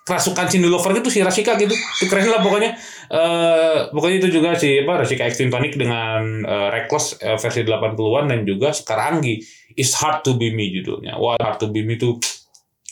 [0.03, 1.75] kerasukan Cindy Lauper gitu si Rasika gitu.
[1.75, 2.75] Itu keren lah pokoknya
[3.11, 8.39] eh pokoknya itu juga si apa Rasika Tonic dengan eh, Reckless eh, versi 80-an dan
[8.47, 9.43] juga Sekaranggi
[9.75, 11.17] It's Hard to Be Me judulnya.
[11.17, 12.15] Wah Hard to Be Me itu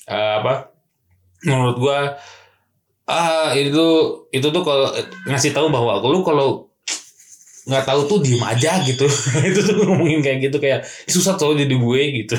[0.09, 0.71] eh, apa
[1.45, 1.99] menurut gua
[3.09, 3.87] ah itu
[4.29, 4.87] itu tuh kalau
[5.27, 6.71] ngasih tahu bahwa lu kalau
[7.61, 9.05] nggak tahu tuh diem aja gitu.
[9.53, 12.37] Itu tuh ngomongin kayak gitu kayak susah tuh jadi gue gitu.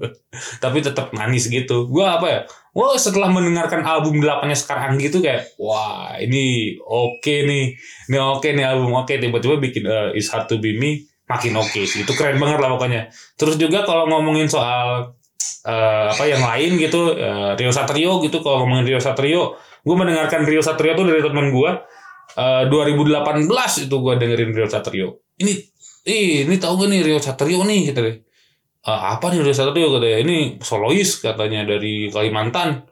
[0.62, 1.90] Tapi tetap manis gitu.
[1.90, 2.40] Gua apa ya
[2.72, 7.76] Wah setelah mendengarkan album delapannya sekarang gitu kayak wah ini oke nih.
[8.08, 9.12] Ini oke nih album oke.
[9.12, 12.08] Tiba-tiba bikin eh, It's Hard to Be Me makin oke sih.
[12.08, 13.12] Itu keren banget lah pokoknya.
[13.36, 15.12] Terus juga kalau ngomongin soal
[15.68, 20.48] eh, apa yang lain gitu eh, Rio Satrio gitu kalau ngomongin Rio Satrio gue mendengarkan
[20.48, 21.70] Rio Satrio tuh dari teman gue
[22.40, 23.52] eh, 2018
[23.84, 25.20] itu gue dengerin Rio Satrio.
[25.36, 25.52] Ini
[26.08, 27.92] ih ini tahu gak nih Rio Satrio nih?
[27.92, 28.16] Gitu deh
[28.82, 32.82] "Ah, apa nih Rio Satrio katanya ini solois katanya dari Kalimantan.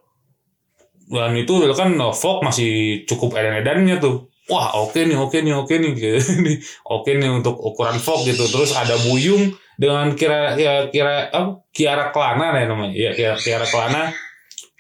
[1.11, 4.31] Dan itu kan eh, folk masih cukup edan-edannya tuh.
[4.51, 5.93] Wah oke nih oke nih oke nih
[6.47, 8.47] Nih, oke nih untuk ukuran folk gitu.
[8.47, 12.95] Terus ada Buyung dengan kira ya kira apa Kiara Kelana ya namanya.
[12.95, 14.03] Ya Kiara, Kiara Kelana.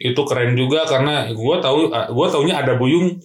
[0.00, 3.18] Itu keren juga karena gua tahu gua taunya ada Buyung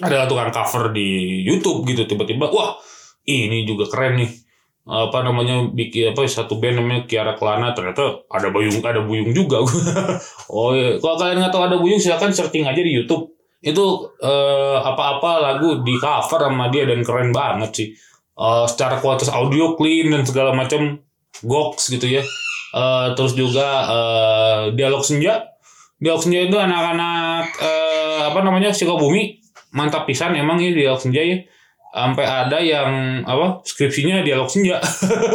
[0.00, 2.04] adalah tukang cover di YouTube gitu.
[2.04, 2.76] Tiba-tiba wah
[3.24, 4.45] ini juga keren nih
[4.86, 9.58] apa namanya bikin apa satu band namanya Kiara Kelana ternyata ada Buyung ada Buyung juga.
[10.46, 10.94] Oh iya.
[11.02, 13.34] kalau kalian nggak tahu ada Buyung silakan searching aja di YouTube.
[13.58, 17.88] Itu eh, apa-apa lagu di cover sama dia dan keren banget sih.
[18.38, 21.02] Eh, secara kualitas audio clean dan segala macam
[21.42, 22.22] goks gitu ya.
[22.70, 25.50] Eh, terus juga eh, dialog senja.
[25.98, 29.42] Dialog senja itu anak-anak eh, apa namanya Sukabumi.
[29.74, 31.42] Mantap pisan emang ya dialog senja ya
[31.96, 34.76] sampai ada yang apa skripsinya dialog senja.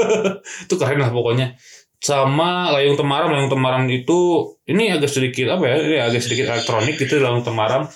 [0.69, 1.57] Itu keren lah pokoknya.
[1.97, 3.33] Sama layung temaram.
[3.33, 7.89] Layung temaram itu ini agak sedikit apa ya ini agak sedikit elektronik gitu layung temaram.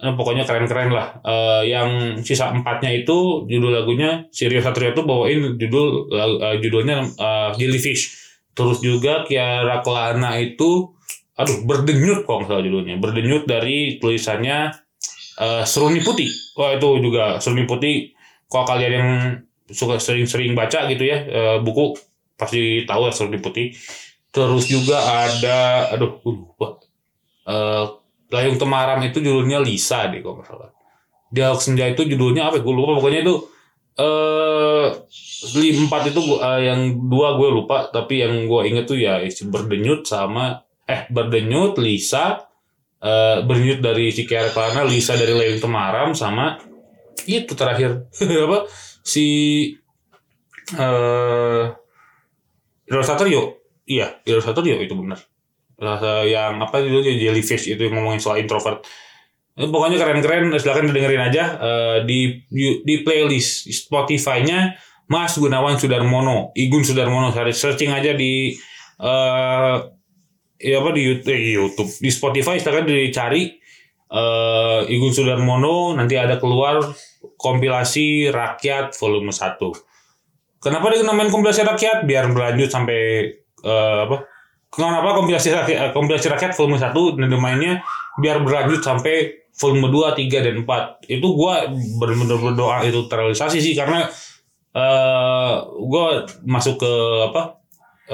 [0.00, 1.20] Eh, pokoknya keren-keren lah.
[1.20, 7.50] Eh, yang sisa empatnya itu judul lagunya Sirio Satrio itu bawain judul eh, judulnya eh,
[7.60, 10.96] Jellyfish terus juga Kiara Kelana itu
[11.36, 12.96] aduh berdenyut kok salah judulnya.
[13.00, 14.72] Berdenyut dari tulisannya
[15.40, 16.28] eh, Seruni Putih.
[16.58, 18.12] Wah itu juga Seruni Putih.
[18.50, 19.10] Kalau kalian yang
[19.70, 21.94] suka sering-sering baca gitu ya eh, buku
[22.38, 23.72] pasti tahu ya Seruni Putih.
[24.30, 26.68] Terus juga ada aduh gue lupa.
[27.48, 27.84] Eh,
[28.30, 30.70] Layung Temaram itu judulnya Lisa deh kalau salah.
[31.30, 32.62] Dialog Senja itu judulnya apa ya?
[32.66, 32.98] gue lupa.
[32.98, 33.34] Pokoknya itu
[34.00, 34.86] eh
[35.58, 37.90] li- empat itu gua, eh, yang dua gue lupa.
[37.90, 42.49] Tapi yang gue inget tuh ya berdenyut sama eh berdenyut Lisa
[43.00, 44.52] eh berdenyut dari si Kiara
[44.84, 46.60] Lisa dari Layung Temaram sama
[47.24, 48.08] itu terakhir.
[48.46, 48.68] Apa?
[49.00, 49.26] Si
[50.76, 51.64] eh
[52.90, 55.18] Iro Satrio iya Iro Satrio itu benar
[55.80, 58.84] Rasa yang apa judulnya Jellyfish itu yang ngomongin soal introvert.
[59.56, 62.36] Eh, pokoknya keren-keren silahkan didengerin aja eh, di
[62.84, 64.76] di playlist Spotify-nya
[65.08, 67.32] Mas Gunawan Sudarmono Igun Sudarmono.
[67.32, 68.52] Searching aja di
[69.00, 69.76] eh
[70.60, 71.90] ya apa di YouTube, eh, YouTube.
[71.90, 73.56] Di Spotify silahkan dicari
[74.10, 76.82] eh Igun Sudarmono nanti ada keluar
[77.38, 79.56] kompilasi rakyat volume 1
[80.60, 82.04] kenapa dia namain kompilasi rakyat?
[82.04, 83.00] Biar berlanjut sampai
[83.64, 84.28] eh, apa?
[84.70, 87.72] Kenapa kompilasi rakyat kompilasi rakyat volume 1 dan domainnya
[88.22, 91.66] biar berlanjut sampai volume 2, 3 dan 4 itu gua
[91.98, 94.06] benar-benar berdoa itu terrealisasi sih karena
[94.70, 95.54] eh
[95.90, 96.92] gua masuk ke
[97.26, 97.42] apa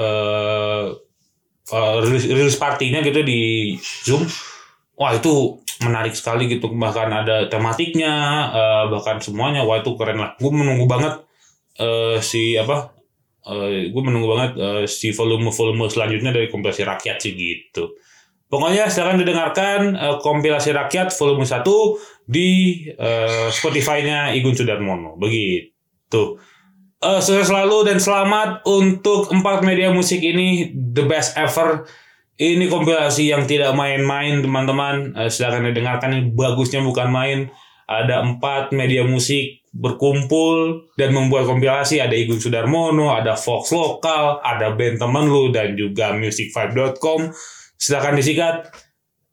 [0.01, 1.06] eh
[1.73, 4.23] eh, rilis, rilis partinya gitu di Zoom.
[4.97, 6.73] Wah itu menarik sekali gitu.
[6.73, 8.13] Bahkan ada tematiknya
[8.53, 9.63] eh, bahkan semuanya.
[9.67, 10.33] Wah itu keren lah.
[10.39, 11.23] Gue menunggu banget
[11.79, 12.93] eh, si apa
[13.47, 17.95] eh gue menunggu banget eh, si volume-volume selanjutnya dari kompilasi rakyat sih gitu.
[18.47, 21.63] Pokoknya silakan didengarkan eh, kompilasi rakyat volume 1
[22.27, 22.49] di
[22.91, 25.15] eh, Spotify-nya Igun Sudarmono.
[25.15, 26.39] Begitu
[26.97, 31.85] Eh, sukses selalu dan selamat untuk empat media musik ini the best ever.
[32.41, 35.13] Ini kompilasi yang tidak main-main teman-teman.
[35.13, 37.53] Eh, silakan didengarkan ini bagusnya bukan main.
[37.85, 42.01] Ada empat media musik berkumpul dan membuat kompilasi.
[42.01, 47.29] Ada Igun Sudarmono, ada Fox Lokal, ada band temen lu dan juga music5.com.
[47.77, 48.73] Silakan disikat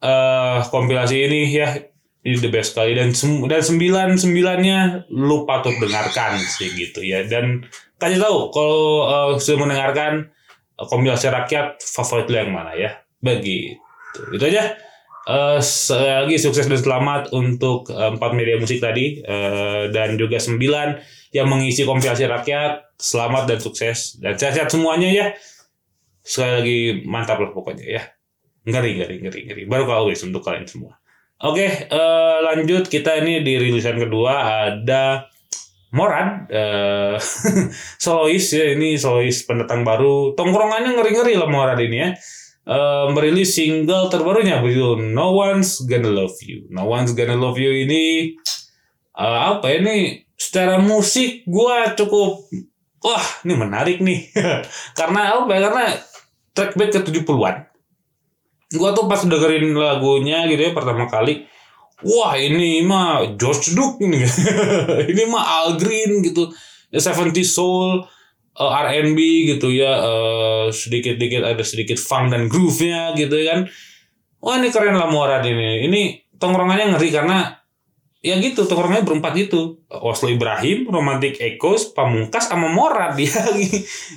[0.05, 1.94] eh kompilasi ini ya
[2.25, 7.21] ini the best sekali dan sem- dan sembilan sembilannya lu patut dengarkan sih gitu ya.
[7.29, 7.61] Dan
[8.01, 10.33] kasih tahu kalau eh, sudah mendengarkan
[10.81, 13.05] eh, kompilasi rakyat favorit lu yang mana ya?
[13.21, 13.77] Begitu
[14.33, 14.45] itu.
[14.49, 14.73] Aja.
[15.25, 20.97] Eh, sekali lagi sukses dan selamat untuk empat media musik tadi eh, dan juga sembilan
[21.37, 22.97] yang mengisi kompilasi rakyat.
[22.97, 24.17] Selamat dan sukses.
[24.17, 25.27] Dan sehat-sehat semuanya ya.
[26.25, 28.03] Sekali lagi mantap lah pokoknya ya.
[28.65, 29.63] Ngeri ngeri ngeri ngeri.
[29.69, 31.04] Baru always untuk kalian semua
[31.45, 32.89] oke eh, lanjut.
[32.89, 34.33] Kita ini di rilisan kedua
[34.73, 35.29] ada
[35.95, 37.15] Morad eh
[38.05, 40.35] solois ya ini solois pendatang baru.
[40.35, 42.11] Tongkrongannya ngeri ngeri lah Morad ini ya.
[42.65, 46.65] Eh, merilis single terbarunya begitu No One's Gonna Love You.
[46.73, 48.35] No One's Gonna Love You ini
[49.15, 52.49] eh, apa ya ini secara musik gua cukup
[53.05, 54.33] wah ini menarik nih.
[54.99, 55.53] Karena apa?
[55.53, 55.85] Ya karena
[56.57, 57.74] track back ke 70-an
[58.77, 61.47] gua tuh pas dengerin lagunya gitu ya pertama kali
[62.05, 64.21] wah ini mah George Duke ini.
[65.11, 66.53] Ini mah Al Green gitu.
[66.93, 68.05] Ya 70 soul
[68.55, 69.19] eh, R&B
[69.57, 73.67] gitu ya eh, sedikit-dikit ada sedikit funk dan groove-nya gitu kan.
[74.45, 75.89] Wah ini keren lah Morad ini.
[75.89, 76.01] Ini
[76.37, 77.49] tongkrongannya ngeri karena
[78.21, 83.41] ya gitu tongkrongannya berempat itu Oslo Ibrahim Romantic Echoes Pamungkas sama Morad ya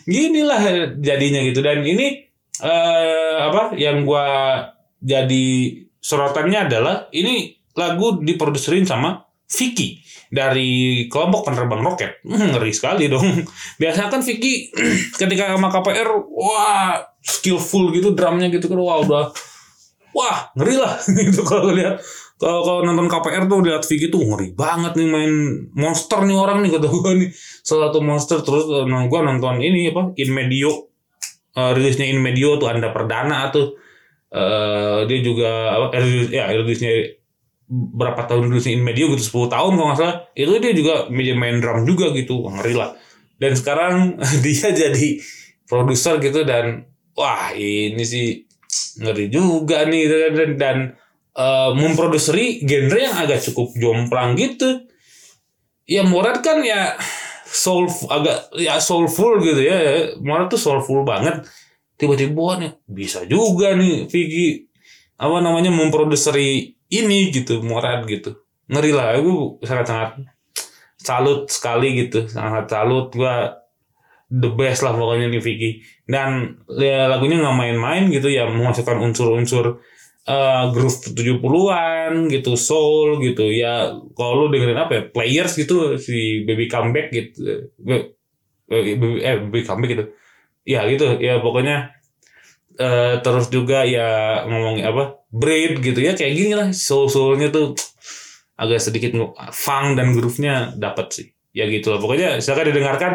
[0.04, 1.63] gini lah jadinya gitu.
[1.63, 2.27] Dan ini
[2.63, 3.74] eh apa?
[3.78, 4.26] Yang gua
[5.02, 5.46] jadi
[6.02, 12.12] sorotannya adalah ini lagu diproduserin sama Vicky dari kelompok penerbang roket.
[12.28, 13.24] Hmm, ngeri sekali dong.
[13.82, 14.72] Biasanya kan Vicky
[15.20, 19.32] ketika sama KPR wah skillful gitu drumnya gitu kan wah udah
[20.12, 21.00] wah ngeri lah.
[21.28, 22.02] Gitu kalau lihat.
[22.38, 25.34] Kalau kalau nonton KPR tuh lihat Vicky tuh ngeri banget nih main
[25.74, 27.30] monster nih orang nih kata gue nih.
[27.65, 30.87] Salah satu monster terus eh, gue nonton ini apa In Medio
[31.58, 33.74] eh, rilisnya In Medio tuh anda perdana tuh.
[34.30, 37.17] Eh dia juga apa eh, ya rilisnya
[37.70, 40.17] berapa tahun rilisnya In Medio gitu 10 tahun kalau nggak salah.
[40.38, 42.93] Itu dia juga meja main drum juga gitu ngeri lah.
[43.41, 45.08] Dan sekarang dia jadi
[45.67, 46.86] produser gitu dan
[47.17, 48.46] wah ini sih
[49.02, 50.04] ngeri juga nih.
[50.06, 50.78] Dan dan, dan
[51.34, 54.86] eh, memproduseri genre yang agak cukup jomplang gitu.
[55.88, 57.00] Ya Murad kan ya
[57.47, 60.12] soul agak ya soulful gitu ya.
[60.19, 61.47] Murad tuh soulful banget.
[61.97, 64.69] Tiba-tiba nih bisa juga nih Vicky
[65.17, 68.38] apa namanya memproduseri ini gitu Murad gitu.
[68.67, 70.21] Ngeri lah aku sangat-sangat
[70.99, 73.10] salut sekali gitu sangat salut.
[73.15, 73.55] Gua
[74.27, 75.71] the best lah pokoknya nih Vicky.
[76.03, 79.79] Dan ya, lagunya nggak main-main gitu ya memasukkan unsur-unsur
[80.28, 83.48] eh, groove 70-an gitu soul gitu.
[83.48, 87.72] Ya kalau lu dengerin apa ya players gitu si baby comeback gitu.
[87.88, 88.13] Eh
[88.68, 90.06] eh baby comeback gitu.
[90.68, 91.18] Ya gitu.
[91.24, 91.96] Ya pokoknya
[92.78, 96.00] eh, terus juga ya ngomongin apa braid gitu.
[96.04, 97.80] Ya kayak gini lah soul soulnya tuh
[98.58, 99.13] agak sedikit
[99.54, 101.28] funk dan groove-nya dapat sih.
[101.56, 102.04] Ya gitu lah.
[102.04, 103.13] Pokoknya silakan didengarkan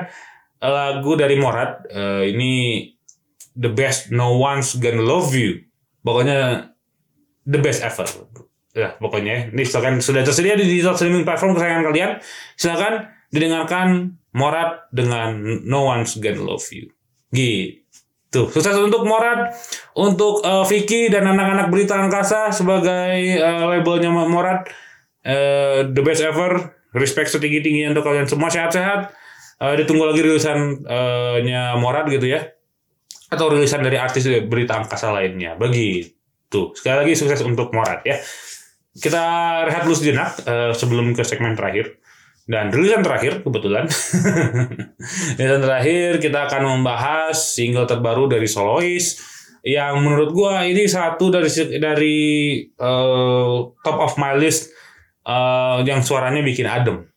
[0.63, 1.85] lagu dari Morat.
[1.91, 2.53] Eh, ini
[3.53, 5.61] the best no one's gonna love you.
[6.03, 6.72] Pokoknya
[7.47, 8.07] the best ever.
[8.73, 9.53] Ya pokoknya.
[9.53, 12.11] Ini silakan sudah tersedia di digital streaming platform kesayangan kalian.
[12.57, 12.93] Silakan
[13.29, 13.89] didengarkan
[14.33, 15.37] Morat dengan
[15.69, 16.89] no one's gonna love you.
[17.29, 18.49] Gitu.
[18.49, 19.53] Sukses untuk Morat
[19.93, 24.73] untuk eh, Vicky dan anak-anak berita angkasa sebagai eh, labelnya Morat
[25.21, 26.81] eh, the best ever.
[26.93, 28.49] Respect setinggi tingginya untuk kalian semua.
[28.49, 29.13] Sehat-sehat.
[29.61, 32.41] Eh, ditunggu lagi rilisan eh, nya Morat gitu ya.
[33.29, 35.61] Atau rilisan dari artis berita angkasa lainnya.
[35.61, 36.22] Begitu
[36.77, 38.21] sekali lagi sukses untuk Morat ya
[38.93, 39.25] kita
[39.65, 41.97] rehat dulu sejenak eh, sebelum ke segmen terakhir
[42.45, 43.89] dan rilisan terakhir kebetulan
[45.41, 49.17] rilisan terakhir kita akan membahas single terbaru dari solois
[49.63, 51.49] yang menurut gua ini satu dari
[51.81, 52.19] dari
[52.69, 54.69] eh, top of my list
[55.25, 57.09] eh, yang suaranya bikin adem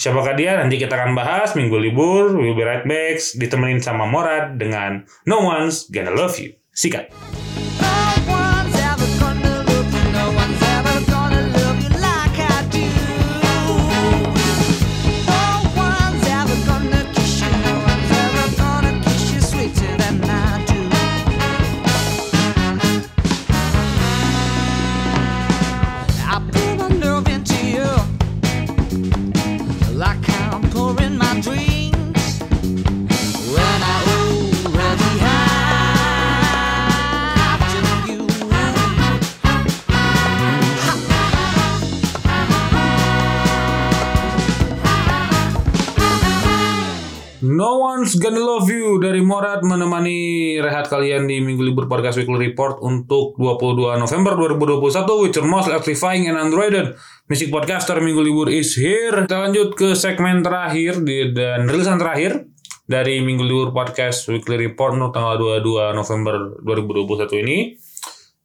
[0.00, 0.56] Siapakah dia?
[0.56, 2.32] Nanti kita akan bahas minggu libur.
[2.32, 3.20] We'll be right back.
[3.36, 6.56] Ditemenin sama Morad dengan No One's Gonna Love You.
[6.72, 7.12] Sikat.
[50.90, 56.26] Kalian di Minggu Libur Podcast Weekly Report untuk 22 November 2021 with your most electrifying
[56.26, 56.98] and underrated
[57.30, 59.14] music podcaster Minggu Libur is here.
[59.22, 62.50] Kita lanjut ke segmen terakhir di, dan rilisan terakhir
[62.90, 67.58] dari Minggu Libur Podcast Weekly Report untuk tanggal 22 November 2021 ini.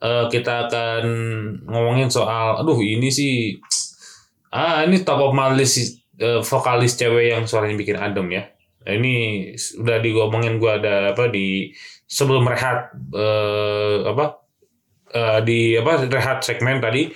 [0.05, 1.03] Eh, kita akan
[1.65, 3.57] ngomongin soal aduh ini sih
[4.53, 8.43] ah ini top of my list eh, vokalis cewek yang suaranya bikin adem ya.
[8.85, 9.15] Ini
[9.81, 11.73] udah digomongin gua ada apa di
[12.05, 14.25] sebelum rehat eh, apa
[15.11, 17.09] eh, di apa rehat segmen tadi.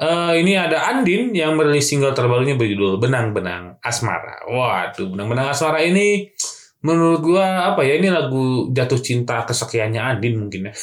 [0.00, 4.48] Eh, ini ada Andin yang merilis single terbarunya berjudul Benang-benang Asmara.
[4.48, 6.32] Waduh, Benang-benang Asmara ini
[6.80, 10.74] menurut gua apa ya ini lagu jatuh cinta kesekiannya Andin mungkin ya.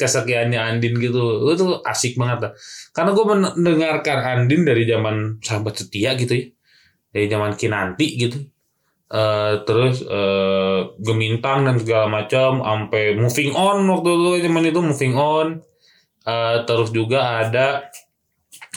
[0.00, 1.52] kesekiannya Andin gitu.
[1.52, 2.52] Itu asik banget lah.
[2.96, 6.46] Karena gue mendengarkan Andin dari zaman sahabat setia gitu ya.
[7.12, 8.38] Dari zaman Kinanti gitu.
[9.12, 15.14] Eh, terus eh, Gemintang dan segala macam sampai moving on waktu itu zaman itu moving
[15.20, 15.60] on.
[16.24, 17.92] Eh, terus juga ada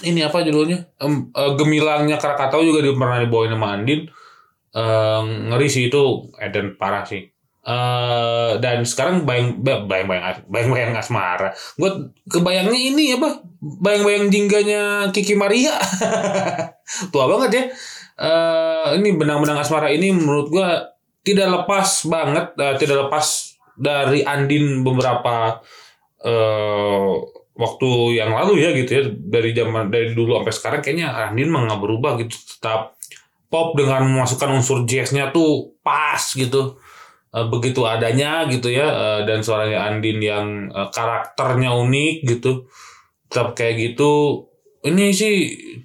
[0.04, 0.92] ini apa judulnya?
[1.00, 4.12] Em, eh, Gemilangnya Krakatau juga di, pernah dibawain sama Andin.
[4.76, 7.24] Eh, ngeri sih itu Eden parah sih.
[7.66, 11.56] Eh dan sekarang bayang bayang bayang bayang bayang asmara.
[11.80, 13.40] Gue kebayangnya ini apa?
[13.64, 15.80] Bayang bayang jingganya Kiki Maria.
[17.16, 17.64] Tua banget ya.
[18.16, 20.70] Eh ini benang-benang asmara ini menurut gue
[21.26, 23.26] tidak lepas banget, eh, tidak lepas
[23.76, 25.60] dari Andin beberapa
[26.24, 27.12] eh
[27.56, 27.90] waktu
[28.20, 29.04] yang lalu ya gitu ya.
[29.12, 32.36] Dari zaman dari dulu sampai sekarang kayaknya Andin mah nggak berubah gitu.
[32.36, 32.96] Tetap
[33.52, 36.80] pop dengan memasukkan unsur jazznya tuh pas gitu.
[37.36, 38.88] Eh, begitu adanya gitu ya.
[38.88, 42.68] Eh, dan suaranya Andin yang eh, karakternya unik gitu.
[43.28, 44.46] Tetap kayak gitu.
[44.86, 45.36] Ini sih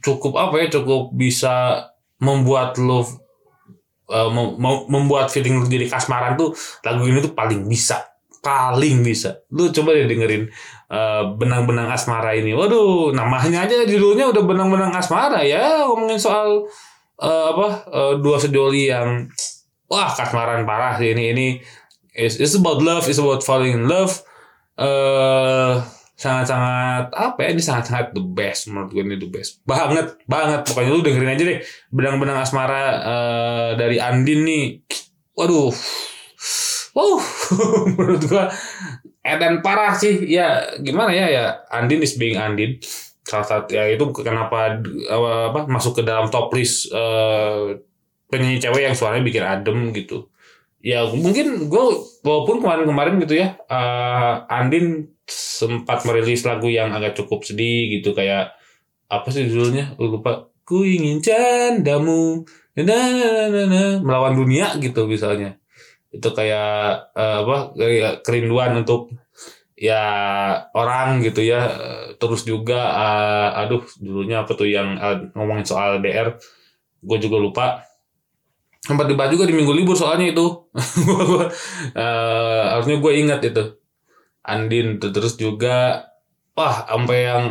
[0.04, 1.88] cukup apa ya cukup bisa
[2.20, 3.02] membuat lo
[4.12, 6.52] eh, mem- mem- membuat feeling lu jadi kasmaran tuh
[6.84, 8.04] lagu ini tuh paling bisa.
[8.40, 9.44] Paling bisa.
[9.52, 10.48] Lu coba deh dengerin
[10.92, 12.52] eh, benang-benang asmara ini.
[12.56, 16.64] Waduh namanya aja judulnya udah benang-benang asmara ya ngomongin soal
[17.20, 19.28] eh, apa eh, dua sejoli yang
[19.90, 21.48] wah kasmaran parah ini ini.
[22.10, 24.12] It's, it's about love it's about falling in love.
[24.80, 29.64] Eh sangat-sangat apa ya ini sangat-sangat the best menurut gue ini the best.
[29.64, 30.68] Banget banget.
[30.68, 31.58] Pokoknya lu dengerin aja deh
[31.88, 34.84] benang-benang asmara eh, dari Andin nih.
[35.32, 35.72] Waduh.
[36.92, 37.16] Wow.
[37.96, 38.52] Menurut gua
[39.24, 40.28] Edan parah sih.
[40.28, 42.76] Ya gimana ya ya Andin is being Andin.
[43.24, 44.76] Salah satu ya itu kenapa
[45.08, 47.80] apa, apa masuk ke dalam top list eh,
[48.28, 50.28] penyanyi cewek yang suaranya bikin adem gitu.
[50.84, 51.84] Ya mungkin gue
[52.20, 58.58] walaupun kemarin-kemarin gitu ya eh, Andin sempat merilis lagu yang agak cukup sedih gitu kayak
[59.10, 59.98] apa sih judulnya?
[59.98, 60.50] Lupa.
[60.62, 62.46] Ku ingin candamu.
[62.78, 65.58] Na, na, na, na, melawan dunia gitu misalnya.
[66.14, 69.10] Itu kayak eh, apa kayak kerinduan untuk
[69.74, 70.04] ya
[70.72, 71.66] orang gitu ya.
[72.16, 76.38] Terus juga eh, aduh dulunya apa tuh yang eh, ngomongin soal DR
[77.02, 77.66] gue juga lupa.
[78.80, 80.46] Sempat dibahas juga di minggu libur soalnya itu.
[81.90, 83.79] Eh, harusnya gue ingat itu
[84.44, 86.08] Andin terus juga
[86.56, 87.44] wah sampai yang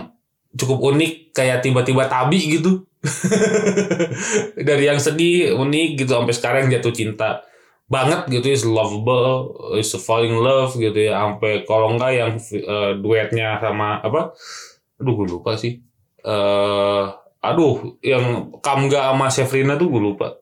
[0.58, 2.86] cukup unik kayak tiba-tiba tabi gitu.
[4.68, 7.44] Dari yang sedih unik gitu sampai sekarang jatuh cinta
[7.90, 12.92] banget gitu is lovable is falling in love gitu ya sampai kalau enggak yang eh,
[13.02, 14.34] duetnya sama apa?
[15.02, 15.80] Aduh gue lupa sih.
[16.22, 17.04] Eh
[17.40, 20.38] aduh yang Kamga sama Sefrina tuh gue lupa.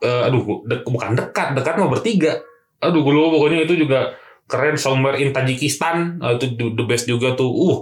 [0.00, 2.40] Eh aduh de- bukan dekat dekat mah bertiga.
[2.80, 4.16] Aduh gue lupa pokoknya itu juga
[4.50, 6.18] keren somewhere in Tajikistan.
[6.18, 7.46] Eh, itu the- best juga tuh.
[7.46, 7.76] Uh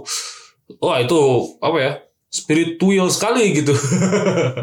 [0.77, 1.17] wah itu
[1.65, 1.91] apa ya?
[2.29, 3.73] Spiritual sekali gitu.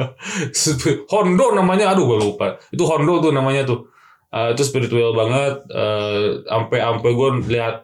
[1.11, 2.63] Hondo namanya aduh gue lupa.
[2.71, 3.91] Itu Hondo tuh namanya tuh.
[4.31, 5.67] Eh, itu spiritual banget.
[5.75, 7.75] Eh, sampai sampai gue lihat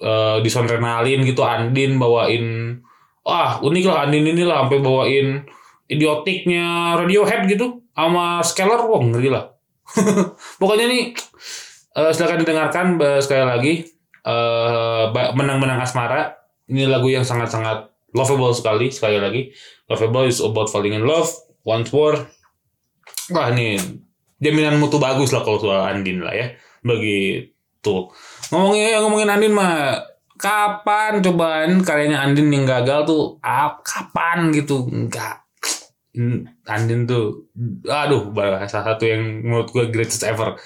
[0.00, 2.80] eh, di Sonrenalin gitu Andin bawain
[3.20, 5.44] wah unik lah Andin ini lah sampai bawain
[5.84, 9.52] idiotiknya Radiohead gitu sama Scalar wah ngeri lah.
[10.60, 11.12] Pokoknya nih
[12.08, 13.74] eh, silakan didengarkan eh, sekali lagi.
[14.20, 16.36] Ba- menang-menang asmara.
[16.70, 19.50] Ini lagu yang sangat-sangat lovable sekali sekali lagi.
[19.90, 21.28] Lovable is about falling in love
[21.64, 22.16] once more
[23.30, 23.78] wah ini
[24.42, 26.46] jaminan mutu bagus lah kalau soal Andin lah ya.
[26.82, 28.10] Begitu.
[28.50, 30.02] Ngomongin ngomongin Andin mah
[30.36, 33.24] kapan cobaan karyanya Andin yang gagal tuh?
[33.44, 34.88] Ap, kapan gitu?
[34.90, 35.46] Enggak.
[36.66, 37.46] Andin tuh
[37.86, 38.34] aduh
[38.66, 40.58] salah satu yang menurut gue greatest ever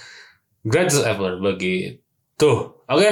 [0.65, 2.51] greatest ever begitu
[2.89, 3.11] oke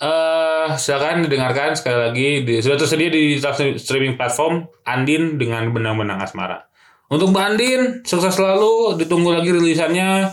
[0.00, 3.36] eh silakan didengarkan sekali lagi di, sudah tersedia di
[3.76, 6.70] streaming platform Andin dengan benang-benang asmara
[7.10, 8.94] Untuk Mbak Andin, sukses selalu.
[8.94, 10.30] Ditunggu lagi rilisannya.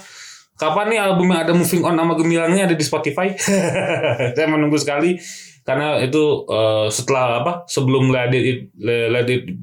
[0.62, 3.34] Kapan nih album yang ada Moving On sama Gemilangnya ada di Spotify?
[4.38, 5.18] Saya menunggu sekali
[5.66, 7.66] karena itu eh, setelah apa?
[7.66, 9.58] Sebelum Let It Let It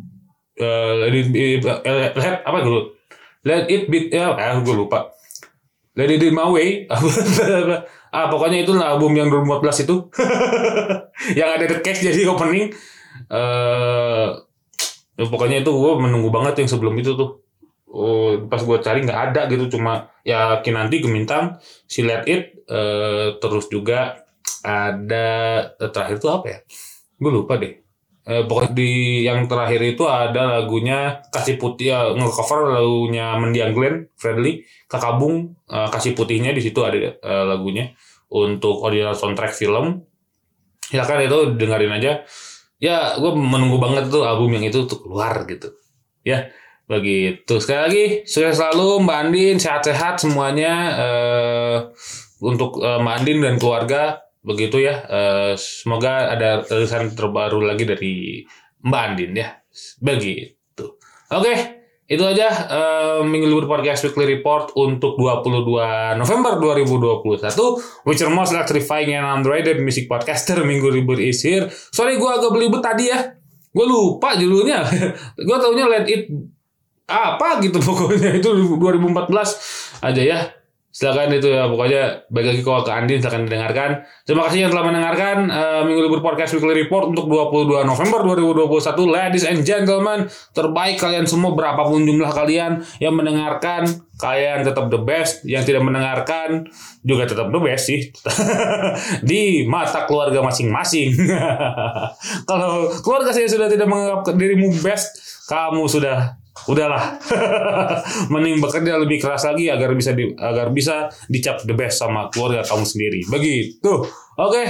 [0.59, 2.99] eh, Let It Be- eh, Let apa dulu?
[3.47, 5.14] Let It Be ya, eh, gue lupa.
[5.95, 6.91] Be My Way.
[8.15, 9.97] ah pokoknya itu album yang 2014 itu
[11.39, 12.75] yang ada The Case jadi opening.
[13.31, 14.29] Eh
[15.15, 17.43] ya pokoknya itu gue menunggu banget yang sebelum itu tuh.
[17.95, 23.39] Oh, pas gue cari nggak ada gitu cuma ya Kinanti Gemintang si Let It eh,
[23.39, 24.25] terus juga
[24.67, 25.29] ada
[25.79, 26.59] eh, terakhir itu apa ya
[27.23, 27.84] gue lupa deh
[28.25, 28.41] Eh,
[28.73, 35.53] di yang terakhir itu ada lagunya kasih putih ya ngecover lagunya Mendiang Glenn Fredly Kakabung.
[35.69, 37.93] Eh, kasih putihnya di situ ada eh, lagunya
[38.33, 40.09] untuk original soundtrack film.
[40.89, 42.25] Silakan itu dengerin aja.
[42.81, 45.77] Ya gue menunggu banget tuh album yang itu tuh keluar gitu.
[46.25, 46.49] Ya
[46.89, 47.61] begitu.
[47.61, 49.57] Sekali lagi sukses selalu Mbak Andin.
[49.61, 51.79] Sehat-sehat semuanya eh,
[52.41, 58.13] untuk eh, Mbak Andin dan keluarga begitu ya Eh, semoga ada tulisan terbaru lagi dari
[58.85, 59.49] Mbak Andin ya.
[59.99, 60.85] Begitu.
[61.33, 68.29] Oke itu aja eh, Minggu Libur Podcast Weekly Report untuk 22 November 2021 Which are
[68.29, 71.73] most electrifying and underrated music podcaster Minggu Libur is here.
[71.73, 73.33] Sorry gue agak belibet tadi ya.
[73.75, 74.87] Gue lupa judulnya.
[75.49, 76.31] Gue taunya Let It
[77.09, 78.37] apa gitu pokoknya.
[78.39, 80.39] Itu 2014 aja ya
[80.95, 83.91] silakan itu ya pokoknya balik lagi kalau ke Andin silakan didengarkan.
[84.23, 89.03] Terima kasih yang telah mendengarkan eh, Minggu Libur Podcast Weekly Report untuk 22 November 2021
[89.11, 95.43] ladies and gentlemen terbaik kalian semua berapapun jumlah kalian yang mendengarkan kalian tetap the best.
[95.43, 96.71] Yang tidak mendengarkan
[97.03, 98.15] juga tetap the best sih.
[99.29, 101.11] Di mata keluarga masing-masing.
[102.49, 105.19] Kalau keluarga saya sudah tidak menganggap dirimu best
[105.51, 107.19] kamu sudah udahlah.
[108.33, 112.63] Mending bekerja lebih keras lagi agar bisa di, agar bisa dicap the best sama keluarga
[112.63, 113.21] kamu sendiri.
[113.27, 113.93] Begitu.
[114.39, 114.65] Oke.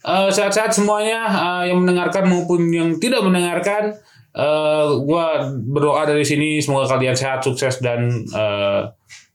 [0.00, 1.24] Eh, sehat-sehat semuanya.
[1.28, 3.96] Eh, yang mendengarkan maupun yang tidak mendengarkan
[4.30, 8.80] Eh, gua berdoa dari sini semoga kalian sehat sukses dan eh,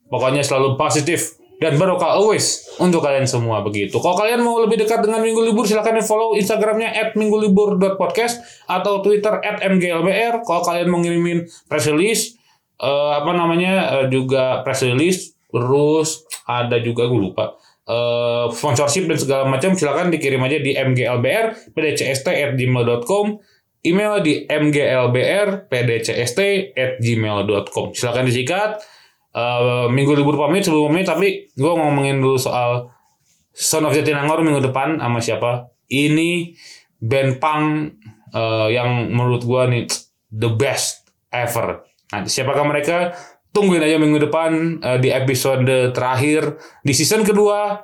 [0.08, 3.96] pokoknya selalu positif dan barokah always untuk kalian semua begitu.
[4.04, 10.44] Kalau kalian mau lebih dekat dengan Minggu Libur silahkan follow Instagramnya @minggulibur.podcast atau Twitter @mglbr.
[10.44, 12.36] Kalau kalian mau ngirimin press release
[12.80, 17.56] eh, apa namanya eh, juga press release terus ada juga gue lupa
[17.88, 23.26] eh, sponsorship dan segala macam silakan dikirim aja di mglbr pdcst@gmail.com
[23.86, 26.40] email di mglbr pdcst
[26.76, 28.84] at gmail.com silakan disikat
[29.36, 32.88] Eh, minggu libur pamit sebelum pamit tapi gue ngomongin dulu soal
[33.52, 35.76] Son of Jatinangor minggu depan sama siapa.
[35.92, 36.56] Ini
[37.04, 37.66] band punk
[38.32, 39.84] eh, yang menurut gue nih
[40.32, 41.84] the best ever.
[42.16, 43.12] Nah siapakah mereka?
[43.52, 47.76] Tungguin aja minggu depan eh, di episode terakhir di season kedua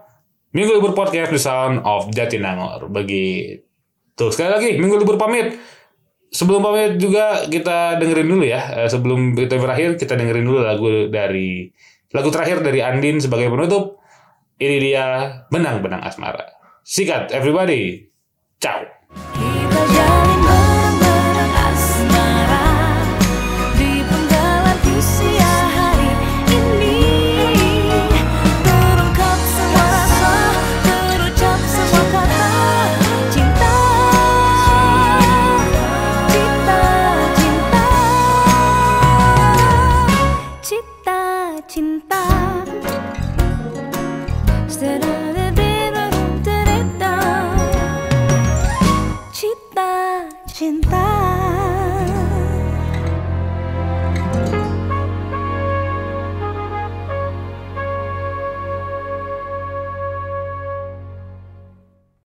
[0.55, 2.87] minggu libur podcast The Sound of Jatinangor.
[2.87, 4.23] Begitu.
[4.31, 5.59] Sekali lagi minggu libur pamit
[6.31, 8.83] Sebelum pamit juga kita dengerin dulu ya.
[8.83, 11.67] Eh, Sebelum kita berakhir kita dengerin dulu lagu dari
[12.15, 13.99] lagu terakhir dari Andin sebagai penutup.
[14.61, 15.05] Ini dia
[15.51, 16.47] Benang-benang Asmara.
[16.87, 18.07] Sikat everybody.
[18.61, 18.87] Ciao.
[19.11, 20.20] Kita